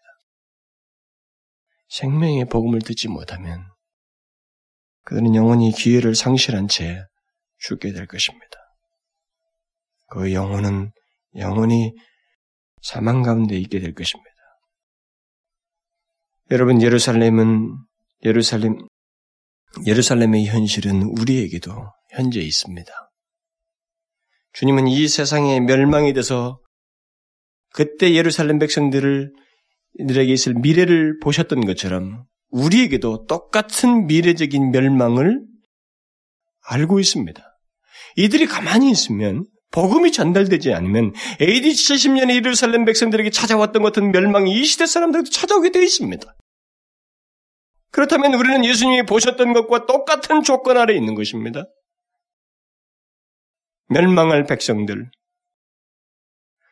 생명의 1.88 2.46
복음을 2.46 2.80
듣지 2.80 3.06
못하면 3.06 3.64
그들은 5.04 5.36
영원히 5.36 5.70
기회를 5.70 6.16
상실한 6.16 6.66
채 6.66 7.04
죽게 7.58 7.92
될 7.92 8.08
것입니다. 8.08 8.58
그 10.08 10.32
영혼은 10.32 10.90
영원히 11.36 11.94
사망 12.82 13.22
가운데 13.22 13.56
있게 13.56 13.78
될 13.78 13.94
것입니다. 13.94 14.30
여러분, 16.50 16.82
예루살렘은, 16.82 17.78
예루살렘, 18.24 18.76
예루살렘의 19.86 20.46
현실은 20.46 21.02
우리에게도 21.02 21.72
현재 22.10 22.40
있습니다. 22.40 22.92
주님은 24.52 24.86
이 24.88 25.08
세상의 25.08 25.60
멸망에 25.60 26.12
대해서 26.12 26.60
그때 27.72 28.14
예루살렘 28.14 28.58
백성들을 28.58 29.32
들에게 30.08 30.32
있을 30.32 30.54
미래를 30.54 31.18
보셨던 31.20 31.66
것처럼 31.66 32.24
우리에게도 32.50 33.26
똑같은 33.26 34.06
미래적인 34.06 34.70
멸망을 34.70 35.42
알고 36.66 37.00
있습니다. 37.00 37.42
이들이 38.16 38.46
가만히 38.46 38.90
있으면 38.90 39.44
복음이 39.72 40.12
전달되지 40.12 40.72
않으면 40.72 41.12
AD 41.40 41.68
70년에 41.70 42.36
예루살렘 42.36 42.84
백성들에게 42.84 43.30
찾아왔던 43.30 43.82
같은 43.82 44.12
멸망이 44.12 44.60
이 44.60 44.64
시대 44.64 44.86
사람들도 44.86 45.30
찾아오게 45.30 45.72
되어 45.72 45.82
있습니다. 45.82 46.32
그렇다면 47.94 48.34
우리는 48.34 48.64
예수님이 48.64 49.06
보셨던 49.06 49.52
것과 49.52 49.86
똑같은 49.86 50.42
조건 50.42 50.78
아래 50.78 50.94
있는 50.94 51.14
것입니다. 51.14 51.64
멸망할 53.86 54.46
백성들. 54.46 55.12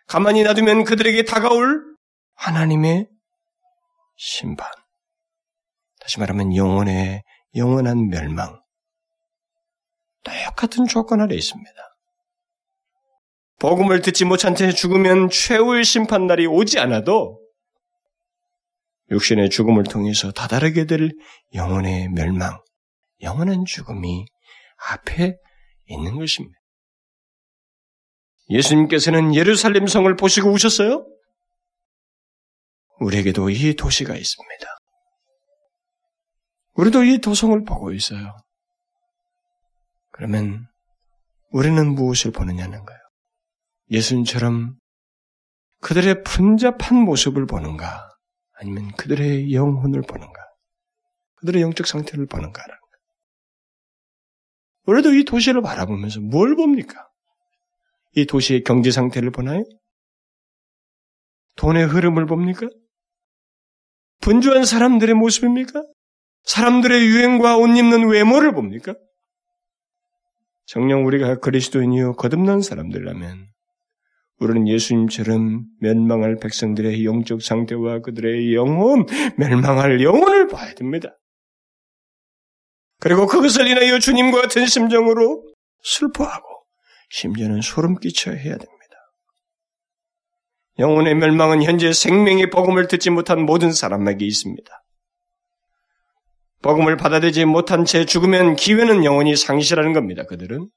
가만히 0.09 0.43
놔두면 0.43 0.83
그들에게 0.83 1.23
다가올 1.23 1.81
하나님의 2.35 3.09
심판. 4.17 4.69
다시 6.01 6.19
말하면 6.19 6.57
영원의 6.57 7.23
영원한 7.55 8.09
멸망. 8.09 8.61
똑같은 10.25 10.87
조건 10.87 11.21
아래 11.21 11.37
있습니다. 11.37 11.71
복음을 13.61 14.03
듣지 14.03 14.25
못한 14.25 14.57
채 14.57 14.73
죽으면 14.73 15.31
최후의 15.31 15.85
심판날이 15.85 16.47
오지 16.47 16.81
않아도 16.81 17.42
육신의 19.13 19.51
죽음을 19.51 19.85
통해서 19.85 20.33
다다르게 20.33 20.87
될 20.87 21.11
영혼의 21.55 22.09
멸망, 22.09 22.59
영원한 23.21 23.65
죽음이 23.67 24.25
앞에 24.91 25.37
있는 25.87 26.19
것입니다. 26.19 26.59
예수님께서는 28.49 29.35
예루살렘 29.35 29.87
성을 29.87 30.15
보시고 30.17 30.51
우셨어요? 30.51 31.07
우리에게도 33.01 33.51
이 33.51 33.75
도시가 33.75 34.17
있습니다. 34.17 34.67
우리도 36.75 37.05
이 37.05 37.19
도성을 37.19 37.65
보고 37.65 37.93
있어요. 37.93 38.35
그러면 40.11 40.67
우리는 41.51 41.95
무엇을 41.95 42.33
보느냐는 42.33 42.85
거예요. 42.85 43.01
예수님처럼 43.91 44.77
그들의 45.81 46.23
분잡한 46.23 46.97
모습을 46.97 47.47
보는가, 47.47 48.09
아니면 48.63 48.93
그들의 48.93 49.53
영혼을 49.53 50.03
보는가, 50.03 50.41
그들의 51.37 51.63
영적 51.63 51.87
상태를 51.87 52.27
보는가라는 52.27 52.81
거. 52.81 52.87
우리도 54.87 55.15
이 55.15 55.25
도시를 55.25 55.63
바라보면서 55.63 56.21
뭘 56.21 56.55
봅니까? 56.55 57.09
이 58.15 58.25
도시의 58.25 58.63
경제 58.63 58.93
상태를 58.93 59.31
보나요? 59.31 59.65
돈의 61.57 61.87
흐름을 61.87 62.27
봅니까? 62.27 62.69
분주한 64.21 64.65
사람들의 64.65 65.15
모습입니까? 65.17 65.83
사람들의 66.45 67.05
유행과 67.05 67.57
옷 67.57 67.67
입는 67.67 68.09
외모를 68.09 68.53
봅니까? 68.53 68.95
정녕 70.67 71.05
우리가 71.05 71.39
그리스도인이요 71.41 72.15
거듭난 72.15 72.61
사람들이라면 72.61 73.52
우리는 74.43 74.67
예수님처럼 74.67 75.65
멸망할 75.81 76.37
백성들의 76.37 77.05
영적 77.05 77.43
상태와 77.43 78.01
그들의 78.01 78.55
영혼, 78.55 79.07
멸망할 79.37 80.03
영혼을 80.03 80.49
봐야 80.49 80.75
됩니다. 80.75 81.17
그리고 82.99 83.27
그것을 83.27 83.67
인하여 83.67 83.99
주님과 83.99 84.43
같은 84.43 84.67
심정으로 84.67 85.45
슬퍼하고 85.83 86.47
심지어는 87.11 87.61
소름 87.61 87.99
끼쳐야 87.99 88.35
해야 88.35 88.57
됩니다. 88.57 88.73
영혼의 90.79 91.15
멸망은 91.17 91.63
현재 91.63 91.93
생명의 91.93 92.51
복음을 92.51 92.89
듣지 92.89 93.11
못한 93.11 93.45
모든 93.45 93.73
사람에게 93.73 94.25
있습니다. 94.25 94.71
복음을 96.63 96.97
받아들이지 96.97 97.45
못한 97.45 97.85
채 97.85 98.05
죽으면 98.05 98.57
기회는 98.57 99.05
영원히 99.05 99.37
상실하는 99.37 99.93
겁니다. 99.93 100.25
그들은. 100.25 100.69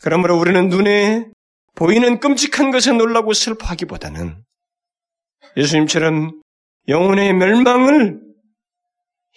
그러므로 0.00 0.38
우리는 0.38 0.68
눈에 0.68 1.26
보이는 1.74 2.20
끔찍한 2.20 2.70
것에 2.70 2.92
놀라고 2.92 3.32
슬퍼하기보다는 3.32 4.44
예수님처럼 5.56 6.40
영혼의 6.88 7.32
멸망을 7.32 8.20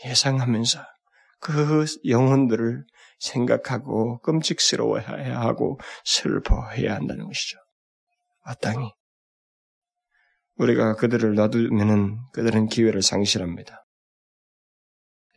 예상하면서 0.06 0.80
그 1.40 1.86
영혼들을 2.08 2.86
생각하고 3.20 4.20
끔찍스러워해야 4.22 5.40
하고 5.40 5.80
슬퍼해야 6.06 6.96
한다는 6.96 7.26
것이죠. 7.26 7.58
마땅히. 8.46 8.92
우리가 10.58 10.96
그들을 10.96 11.36
놔두면은 11.36 12.18
그들은 12.34 12.68
기회를 12.68 13.02
상실합니다. 13.02 13.86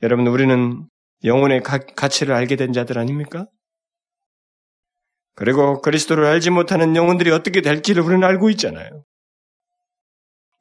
여러분, 0.03 0.26
우리는 0.26 0.88
영혼의 1.24 1.62
가, 1.62 1.78
가치를 1.78 2.34
알게 2.34 2.57
된 2.57 2.72
자들 2.72 2.98
아닙니까? 2.98 3.46
그리고 5.41 5.80
그리스도를 5.80 6.26
알지 6.26 6.51
못하는 6.51 6.95
영혼들이 6.95 7.30
어떻게 7.30 7.62
될지를 7.62 8.03
우리는 8.03 8.22
알고 8.22 8.51
있잖아요. 8.51 9.05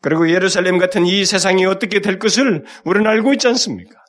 그리고 0.01 0.29
예루살렘 0.31 0.77
같은 0.77 1.05
이 1.05 1.25
세상이 1.25 1.65
어떻게 1.65 1.99
될 1.99 2.17
것을 2.17 2.63
우리는 2.85 3.05
알고 3.05 3.33
있지 3.33 3.49
않습니까? 3.49 3.99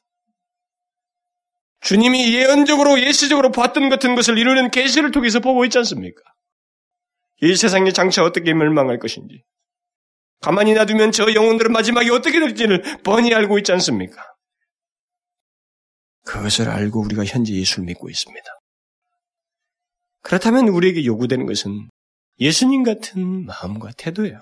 주님이 1.80 2.36
예언적으로 2.36 3.00
예시적으로 3.00 3.50
봤던 3.50 3.88
같은 3.88 4.14
것을 4.14 4.38
이루는 4.38 4.70
계시를 4.70 5.10
통해서 5.10 5.40
보고 5.40 5.64
있지 5.64 5.76
않습니까? 5.78 6.22
이 7.42 7.56
세상의 7.56 7.92
장차 7.92 8.22
어떻게 8.22 8.54
멸망할 8.54 9.00
것인지 9.00 9.42
가만히 10.40 10.74
놔두면 10.74 11.10
저 11.10 11.34
영혼들은 11.34 11.72
마지막에 11.72 12.10
어떻게 12.10 12.38
될지를 12.38 12.82
뻔히 13.02 13.34
알고 13.34 13.58
있지 13.58 13.72
않습니까? 13.72 14.22
그것을 16.26 16.68
알고 16.68 17.00
우리가 17.00 17.24
현재 17.24 17.54
예수를 17.54 17.86
믿고 17.86 18.08
있습니다. 18.08 18.59
그렇다면 20.22 20.68
우리에게 20.68 21.04
요구되는 21.04 21.46
것은 21.46 21.88
예수님 22.38 22.82
같은 22.82 23.46
마음과 23.46 23.90
태도예요. 23.96 24.40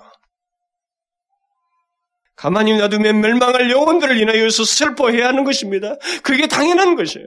가만히 2.37 2.77
놔두면 2.79 3.21
멸망할 3.21 3.71
영혼들을 3.71 4.17
인하여서 4.17 4.65
슬퍼해야 4.65 5.27
하는 5.29 5.43
것입니다. 5.43 5.97
그게 6.23 6.47
당연한 6.47 6.95
것이에요. 6.95 7.27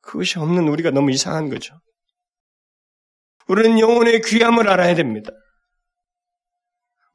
그것이 0.00 0.38
없는 0.38 0.66
우리가 0.68 0.90
너무 0.90 1.10
이상한 1.10 1.50
거죠. 1.50 1.78
우리는 3.48 3.78
영혼의 3.78 4.22
귀함을 4.22 4.68
알아야 4.68 4.94
됩니다. 4.94 5.30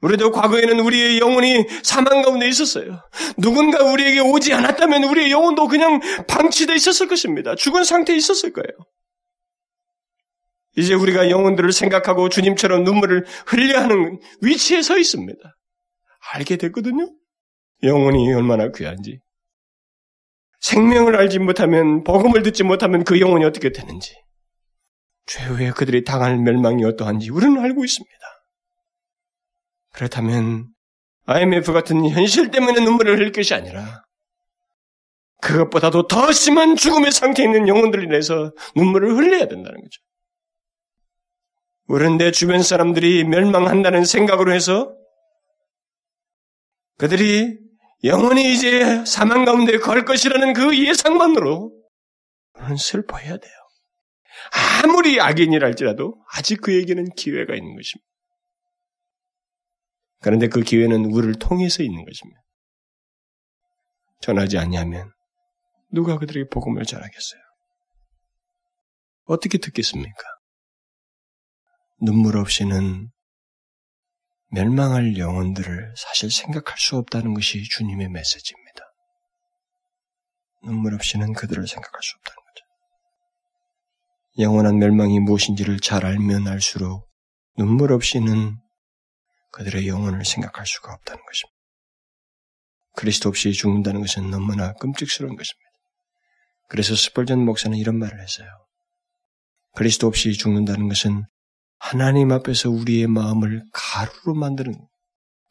우리도 0.02 0.32
과거에는 0.32 0.80
우리의 0.80 1.20
영혼이 1.20 1.66
사망 1.84 2.22
가운데 2.22 2.48
있었어요. 2.48 3.02
누군가 3.36 3.84
우리에게 3.84 4.20
오지 4.20 4.54
않았다면 4.54 5.04
우리의 5.06 5.32
영혼도 5.32 5.68
그냥 5.68 6.00
방치되어 6.28 6.76
있었을 6.76 7.08
것입니다. 7.08 7.56
죽은 7.56 7.84
상태에 7.84 8.16
있었을 8.16 8.54
거예요. 8.54 8.68
이제 10.78 10.94
우리가 10.94 11.30
영혼들을 11.30 11.72
생각하고 11.72 12.30
주님처럼 12.30 12.84
눈물을 12.84 13.26
흘려 13.48 13.82
하는 13.82 14.20
위치에 14.42 14.82
서 14.84 14.98
있습니다. 14.98 15.40
알게 16.34 16.58
됐거든요. 16.58 17.10
영혼이 17.84 18.32
얼마나 18.34 18.70
귀한지. 18.72 19.20
생명을 20.60 21.16
알지 21.16 21.40
못하면, 21.40 22.04
복음을 22.04 22.44
듣지 22.44 22.64
못하면 22.64 23.04
그 23.04 23.20
영혼이 23.20 23.44
어떻게 23.46 23.72
되는지, 23.72 24.16
최후에 25.26 25.72
그들이 25.72 26.04
당할 26.04 26.38
멸망이 26.38 26.84
어떠한지 26.86 27.30
우리는 27.32 27.60
알고 27.60 27.84
있습니다. 27.84 28.18
그렇다면 29.94 30.68
IMF 31.26 31.74
같은 31.74 32.08
현실 32.10 32.52
때문에 32.52 32.80
눈물을 32.82 33.18
흘릴 33.18 33.32
것이 33.32 33.54
아니라 33.54 34.04
그것보다도 35.42 36.08
더 36.08 36.32
심한 36.32 36.76
죽음의 36.76 37.12
상태에 37.12 37.46
있는 37.46 37.68
영혼들을 37.68 38.06
인해서 38.06 38.54
눈물을 38.76 39.16
흘려야 39.16 39.48
된다는 39.48 39.82
거죠. 39.82 40.07
우리는 41.88 42.18
내 42.18 42.32
주변 42.32 42.62
사람들이 42.62 43.24
멸망한다는 43.24 44.04
생각으로 44.04 44.54
해서 44.54 44.94
그들이 46.98 47.60
영원히 48.04 48.54
이제 48.54 49.06
사망 49.06 49.46
가운데 49.46 49.78
걸 49.78 50.06
것이라는 50.06 50.54
그 50.54 50.78
예상만으로 50.86 51.72
우리는 52.56 52.76
슬퍼해야 52.76 53.38
돼요. 53.38 53.54
아무리 54.84 55.20
악인이랄지라도 55.20 56.16
아직 56.34 56.62
그에게는 56.62 57.10
기회가 57.16 57.56
있는 57.56 57.76
것입니다. 57.76 58.08
그런데 60.22 60.48
그 60.48 60.62
기회는 60.62 61.06
우리를 61.06 61.36
통해서 61.36 61.84
있는 61.84 62.04
것입니다. 62.04 62.42
전하지 64.22 64.58
아니하면 64.58 65.12
누가 65.92 66.18
그들에게 66.18 66.50
복음을 66.50 66.84
전하겠어요? 66.84 67.42
어떻게 69.26 69.58
듣겠습니까? 69.58 70.37
눈물 72.00 72.38
없이는 72.38 73.12
멸망할 74.50 75.18
영혼들을 75.18 75.94
사실 75.98 76.32
생각할 76.32 76.78
수 76.78 76.96
없다는 76.98 77.34
것이 77.34 77.64
주님의 77.64 78.10
메시지입니다. 78.10 78.84
눈물 80.64 80.94
없이는 80.94 81.34
그들을 81.34 81.68
생각할 81.68 82.00
수 82.02 82.16
없다는 82.18 82.38
거죠. 82.38 82.66
영원한 84.40 84.78
멸망이 84.78 85.20
무엇인지를 85.20 85.80
잘 85.80 86.06
알면 86.06 86.48
알수록 86.48 87.10
눈물 87.58 87.92
없이는 87.92 88.58
그들의 89.52 89.88
영혼을 89.88 90.24
생각할 90.24 90.66
수가 90.66 90.94
없다는 90.94 91.24
것입니다. 91.26 91.58
그리스도 92.96 93.30
없이 93.30 93.54
죽는다는 93.54 94.02
것은 94.02 94.30
너무나 94.30 94.74
끔찍스러운 94.74 95.36
것입니다. 95.36 95.68
그래서 96.68 96.96
스펄전 96.96 97.44
목사는 97.44 97.76
이런 97.78 97.98
말을 97.98 98.22
했어요. 98.22 98.48
그리스도 99.76 100.08
없이 100.08 100.34
죽는다는 100.34 100.90
것은 100.90 101.26
하나님 101.80 102.32
앞에서 102.32 102.70
우리의 102.70 103.08
마음을 103.08 103.64
가루로 103.72 104.34
만드는, 104.38 104.74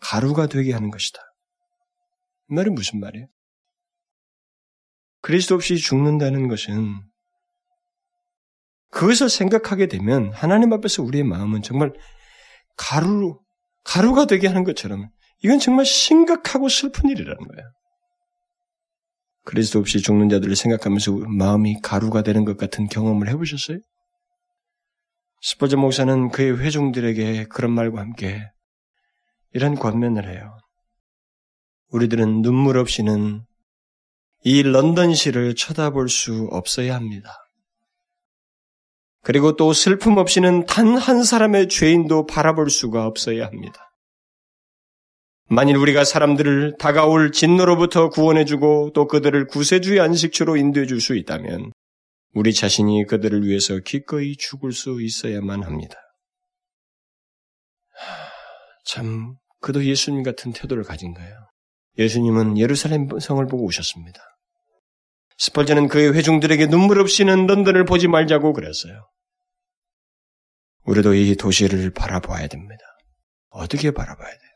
가루가 0.01 0.47
되게 0.47 0.73
하는 0.73 0.91
것이다. 0.91 1.21
이 2.51 2.55
말은 2.55 2.75
무슨 2.75 3.01
말이에요? 3.01 3.27
그리스도 5.23 5.55
없이 5.55 5.77
죽는다는 5.77 6.49
것은 6.49 7.01
그것을 8.91 9.29
생각하게 9.29 9.89
되면 9.89 10.33
하나님 10.33 10.73
앞에서 10.73 11.03
우리의 11.03 11.25
마음은 11.25 11.63
정말 11.63 11.93
가루로, 12.77 13.41
가루가 13.85 14.27
되게 14.27 14.47
하는 14.47 14.65
것처럼 14.65 15.09
이건 15.43 15.59
정말 15.59 15.85
심각하고 15.85 16.69
슬픈 16.69 17.09
일이라는 17.11 17.37
거예요. 17.37 17.73
그리스도 19.45 19.79
없이 19.79 20.01
죽는 20.01 20.29
자들을 20.29 20.57
생각하면서 20.57 21.13
마음이 21.29 21.81
가루가 21.83 22.23
되는 22.23 22.45
것 22.45 22.57
같은 22.57 22.89
경험을 22.89 23.29
해보셨어요? 23.29 23.79
스퍼저 25.49 25.77
목사는 25.77 26.31
그의 26.31 26.59
회중들에게 26.59 27.45
그런 27.45 27.71
말과 27.71 28.01
함께 28.01 28.51
이런 29.55 29.77
권면을 29.77 30.29
해요. 30.29 30.59
우리들은 31.91 32.43
눈물 32.43 32.79
없이는 32.79 33.45
이 34.43 34.63
런던시를 34.65 35.55
쳐다볼 35.55 36.09
수 36.09 36.49
없어야 36.51 36.97
합니다. 36.97 37.31
그리고 39.23 39.55
또 39.55 39.73
슬픔 39.73 40.19
없이는 40.19 40.67
단 40.67 40.97
한 40.97 41.23
사람의 41.23 41.69
죄인도 41.69 42.27
바라볼 42.27 42.69
수가 42.69 43.07
없어야 43.07 43.47
합니다. 43.47 43.93
만일 45.49 45.77
우리가 45.77 46.03
사람들을 46.03 46.75
다가올 46.77 47.31
진노로부터 47.31 48.09
구원해주고 48.09 48.91
또 48.95 49.07
그들을 49.07 49.47
구세주의 49.47 50.01
안식처로 50.01 50.57
인도해줄 50.57 51.01
수 51.01 51.15
있다면 51.15 51.71
우리 52.37 52.53
자신이 52.53 53.07
그들을 53.07 53.47
위해서 53.47 53.79
기꺼이 53.79 54.37
죽을 54.37 54.73
수 54.73 55.01
있어야만 55.01 55.63
합니다. 55.63 55.97
참, 58.85 59.37
그도 59.63 59.83
예수님 59.83 60.23
같은 60.23 60.53
태도를 60.53 60.85
가진 60.85 61.15
거예요. 61.15 61.35
예수님은 61.97 62.59
예루살렘 62.59 63.09
성을 63.19 63.45
보고 63.47 63.65
오셨습니다. 63.65 64.21
스펄전은 65.39 65.89
그의 65.89 66.13
회중들에게 66.13 66.67
눈물 66.67 67.01
없이는 67.01 67.47
런던을 67.47 67.87
보지 67.87 68.07
말자고 68.07 68.53
그랬어요. 68.53 69.09
우리도 70.83 71.15
이 71.15 71.37
도시를 71.37 71.91
바라봐야 71.91 72.49
됩니다. 72.49 72.83
어떻게 73.49 73.93
바라봐야 73.93 74.31
돼요? 74.31 74.51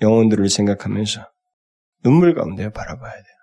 영혼들을 0.00 0.48
생각하면서 0.48 1.30
눈물 2.02 2.34
가운데 2.34 2.68
바라봐야 2.68 3.12
돼요. 3.12 3.39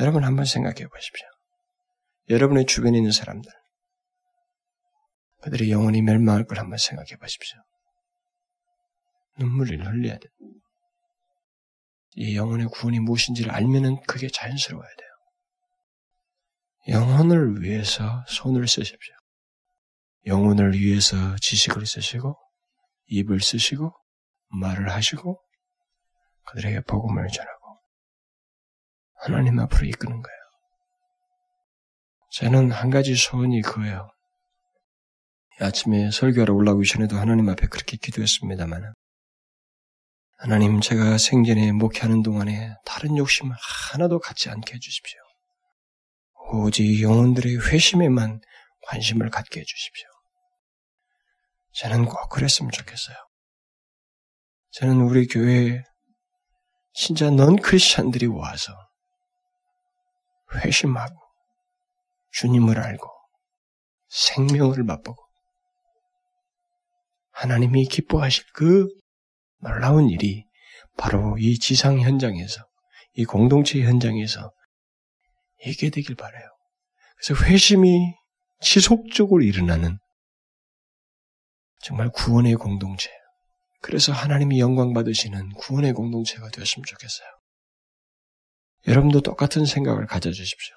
여러분 0.00 0.24
한번 0.24 0.44
생각해 0.44 0.86
보십시오. 0.88 1.26
여러분의 2.28 2.66
주변에 2.66 2.98
있는 2.98 3.12
사람들, 3.12 3.50
그들이 5.42 5.70
영원히 5.70 6.02
멸망할 6.02 6.44
걸 6.44 6.58
한번 6.58 6.76
생각해 6.78 7.16
보십시오. 7.20 7.58
눈물을 9.38 9.86
흘려야 9.86 10.18
돼요. 10.18 10.30
이 12.14 12.34
영혼의 12.36 12.68
구원이 12.68 13.00
무엇인지를 13.00 13.52
알면은 13.52 14.00
그게 14.06 14.28
자연스러워야 14.28 14.88
돼요. 14.88 15.08
영혼을 16.88 17.60
위해서 17.62 18.24
손을 18.28 18.66
쓰십시오. 18.66 19.14
영혼을 20.26 20.72
위해서 20.72 21.36
지식을 21.40 21.86
쓰시고, 21.86 22.36
입을 23.06 23.40
쓰시고, 23.40 23.92
말을 24.48 24.90
하시고, 24.90 25.40
그들에게 26.46 26.80
복음을 26.82 27.26
전하고, 27.28 27.55
하나님 29.26 29.58
앞으로 29.58 29.86
이끄는 29.86 30.22
거예요. 30.22 30.36
저는 32.30 32.70
한 32.70 32.90
가지 32.90 33.16
소원이 33.16 33.60
그거예요. 33.62 34.08
아침에 35.58 36.12
설교하러 36.12 36.54
올라오기 36.54 36.86
전에도 36.86 37.16
하나님 37.16 37.48
앞에 37.48 37.66
그렇게 37.66 37.96
기도했습니다만 37.96 38.94
하나님 40.38 40.80
제가 40.80 41.18
생전에 41.18 41.72
목회하는 41.72 42.22
동안에 42.22 42.76
다른 42.84 43.16
욕심 43.16 43.50
하나도 43.90 44.20
갖지 44.20 44.48
않게 44.48 44.74
해주십시오. 44.74 45.18
오직 46.52 47.02
영혼들의 47.02 47.66
회심에만 47.66 48.40
관심을 48.82 49.30
갖게 49.30 49.58
해주십시오. 49.60 50.08
저는 51.72 52.04
꼭 52.04 52.28
그랬으면 52.28 52.70
좋겠어요. 52.70 53.16
저는 54.70 55.00
우리 55.00 55.26
교회에 55.26 55.82
진짜 56.94 57.28
넌 57.30 57.56
크리스찬들이 57.56 58.26
와서 58.26 58.85
회심하고 60.54 61.14
주님을 62.32 62.78
알고 62.78 63.08
생명을 64.08 64.84
맛보고 64.84 65.22
하나님이 67.32 67.86
기뻐하실 67.86 68.44
그 68.54 68.88
놀라운 69.58 70.08
일이 70.08 70.46
바로 70.96 71.36
이 71.38 71.58
지상 71.58 72.00
현장에서 72.00 72.64
이 73.14 73.24
공동체 73.24 73.82
현장에서 73.82 74.52
있게 75.64 75.90
되길 75.90 76.16
바래요. 76.16 76.48
그래서 77.16 77.44
회심이 77.44 78.14
지속적으로 78.60 79.42
일어나는 79.42 79.98
정말 81.80 82.10
구원의 82.10 82.54
공동체. 82.54 83.10
그래서 83.80 84.12
하나님이 84.12 84.58
영광 84.60 84.92
받으시는 84.92 85.52
구원의 85.54 85.92
공동체가 85.92 86.48
되었으면 86.50 86.84
좋겠어요. 86.84 87.28
여러분도 88.86 89.20
똑같은 89.20 89.64
생각을 89.64 90.06
가져주십시오. 90.06 90.76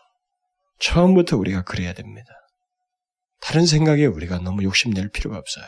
처음부터 0.80 1.38
우리가 1.38 1.64
그래야 1.64 1.94
됩니다. 1.94 2.32
다른 3.40 3.66
생각에 3.66 4.06
우리가 4.06 4.40
너무 4.40 4.64
욕심낼 4.64 5.10
필요가 5.10 5.38
없어요. 5.38 5.66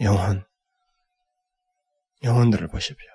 영혼, 0.00 0.44
영혼들을 2.22 2.68
보십시오. 2.68 3.08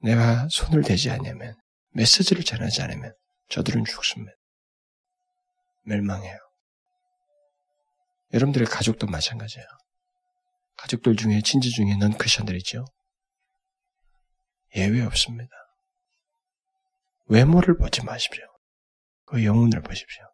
내가 0.00 0.48
손을 0.50 0.82
대지 0.82 1.10
않으면, 1.10 1.56
메시지를 1.90 2.44
전하지 2.44 2.82
않으면 2.82 3.14
저들은 3.48 3.84
죽습니다. 3.84 4.32
멸망해요. 5.84 6.38
여러분들의 8.32 8.66
가족도 8.66 9.06
마찬가지예요. 9.06 9.66
가족들 10.76 11.16
중에 11.16 11.40
친지 11.42 11.70
중에 11.70 11.96
넌 11.96 12.16
크리스천들 12.18 12.56
있죠? 12.56 12.84
예외 14.76 15.02
없습니다. 15.02 15.63
외모를 17.26 17.76
보지 17.76 18.04
마십시오. 18.04 18.44
그 19.24 19.44
영혼을 19.44 19.82
보십시오. 19.82 20.24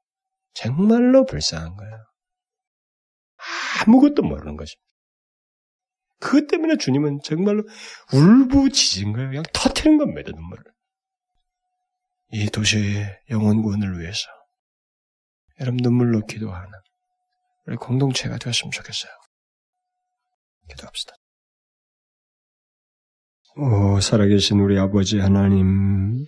정말로 0.53 1.25
불쌍한 1.25 1.77
거예요. 1.77 2.05
아무것도 3.83 4.23
모르는 4.23 4.57
것입니다. 4.57 4.91
그것 6.19 6.47
때문에 6.49 6.77
주님은 6.77 7.21
정말로 7.25 7.65
울부짖은 8.13 9.13
거예요. 9.13 9.29
그냥 9.31 9.43
터트린 9.55 9.97
겁니다, 9.97 10.31
눈물을. 10.35 10.65
이 12.33 12.47
도시의 12.51 13.21
영혼 13.31 13.63
구원을 13.63 13.99
위해서 14.01 14.29
여러분 15.61 15.79
눈물로 15.83 16.27
기도하는 16.27 16.71
우리 17.67 17.77
공동체가 17.77 18.39
되었으면 18.39 18.71
좋겠어요. 18.71 19.13
기도합시다. 20.69 21.15
오, 23.57 24.01
살아계신 24.01 24.61
우리 24.61 24.79
아버지 24.79 25.19
하나님, 25.19 26.25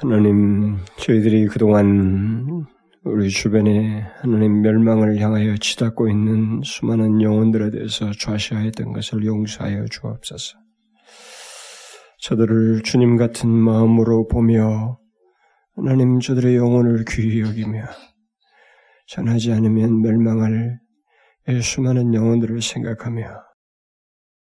하나님, 0.00 0.76
저희들이 0.96 1.46
그동안 1.46 2.66
우리 3.04 3.30
주변에 3.30 4.00
하나님 4.20 4.60
멸망을 4.60 5.20
향하여 5.20 5.56
치닫고 5.56 6.08
있는 6.08 6.62
수많은 6.64 7.22
영혼들에 7.22 7.70
대해서 7.70 8.10
좌시하였던 8.10 8.92
것을 8.92 9.24
용서하여 9.24 9.84
주옵소서. 9.86 10.58
저들을 12.18 12.82
주님 12.82 13.16
같은 13.16 13.48
마음으로 13.48 14.26
보며 14.26 14.98
하나님 15.76 16.18
저들의 16.18 16.56
영혼을 16.56 17.04
귀히 17.08 17.40
여기며 17.42 17.84
전하지 19.06 19.52
않으면 19.52 20.02
멸망할 20.02 20.80
수많은 21.62 22.14
영혼들을 22.14 22.60
생각하며 22.62 23.28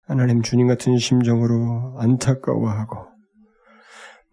하나님 0.08 0.42
주님 0.42 0.66
같은 0.66 0.98
심정으로 0.98 1.98
안타까워하고 1.98 3.15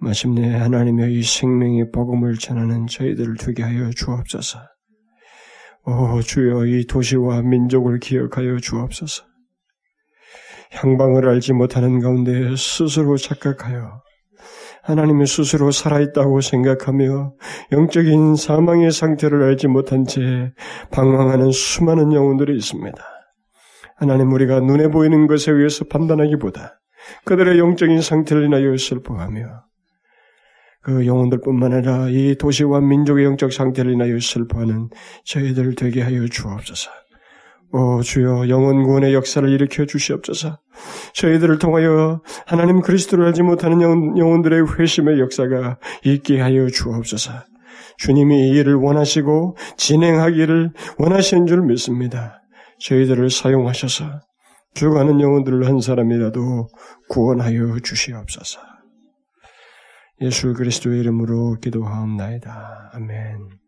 마침내 0.03 0.53
하나님의 0.53 1.13
이 1.13 1.23
생명의 1.23 1.89
복음을 1.91 2.37
전하는 2.37 2.87
저희들을 2.87 3.37
되게 3.37 3.63
하여 3.63 3.89
주옵소서. 3.89 4.59
오 5.85 6.21
주여 6.21 6.65
이 6.65 6.85
도시와 6.85 7.41
민족을 7.41 7.99
기억하여 7.99 8.57
주옵소서. 8.57 9.23
향방을 10.73 11.29
알지 11.29 11.53
못하는 11.53 12.01
가운데 12.01 12.53
스스로 12.57 13.15
착각하여 13.15 14.01
하나님의 14.83 15.25
스스로 15.25 15.71
살아있다고 15.71 16.41
생각하며 16.41 17.35
영적인 17.71 18.35
사망의 18.35 18.91
상태를 18.91 19.41
알지 19.41 19.67
못한 19.67 20.03
채 20.03 20.51
방황하는 20.91 21.51
수많은 21.51 22.11
영혼들이 22.11 22.57
있습니다. 22.57 23.01
하나님 23.95 24.33
우리가 24.33 24.59
눈에 24.59 24.89
보이는 24.89 25.27
것에 25.27 25.53
의해서 25.53 25.85
판단하기보다 25.85 26.81
그들의 27.23 27.57
영적인 27.57 28.01
상태를 28.01 28.43
인하여 28.43 28.75
슬퍼하며 28.75 29.63
그 30.83 31.05
영혼들뿐만 31.07 31.73
아니라 31.73 32.09
이 32.09 32.35
도시와 32.35 32.81
민족의 32.81 33.25
영적 33.25 33.53
상태를 33.53 33.93
인하여 33.93 34.19
슬퍼하는 34.19 34.89
저희들 35.25 35.75
되게 35.75 36.01
하여 36.01 36.27
주옵소서. 36.27 36.91
오 37.71 38.01
주여 38.03 38.49
영원 38.49 38.83
구원의 38.83 39.15
역사를 39.15 39.47
일으켜 39.49 39.85
주시옵소서. 39.85 40.59
저희들을 41.13 41.57
통하여 41.57 42.21
하나님 42.45 42.81
그리스도를 42.81 43.25
알지 43.27 43.41
못하는 43.41 43.81
영혼, 43.81 44.41
들의 44.43 44.63
회심의 44.77 45.19
역사가 45.19 45.79
있게 46.03 46.39
하여 46.39 46.67
주옵소서. 46.67 47.31
주님이 47.97 48.49
이 48.49 48.59
일을 48.59 48.75
원하시고 48.75 49.57
진행하기를 49.77 50.73
원하시는 50.99 51.47
줄 51.47 51.61
믿습니다. 51.63 52.43
저희들을 52.79 53.29
사용하셔서 53.29 54.05
죽어가는 54.73 55.21
영혼들을 55.21 55.65
한 55.65 55.79
사람이라도 55.79 56.67
구원하여 57.09 57.77
주시옵소서. 57.83 58.72
예수 60.21 60.53
그리스도 60.53 60.91
의 60.93 60.99
이름으로 60.99 61.57
기도하옵나이다. 61.61 62.91
아멘. 62.93 63.62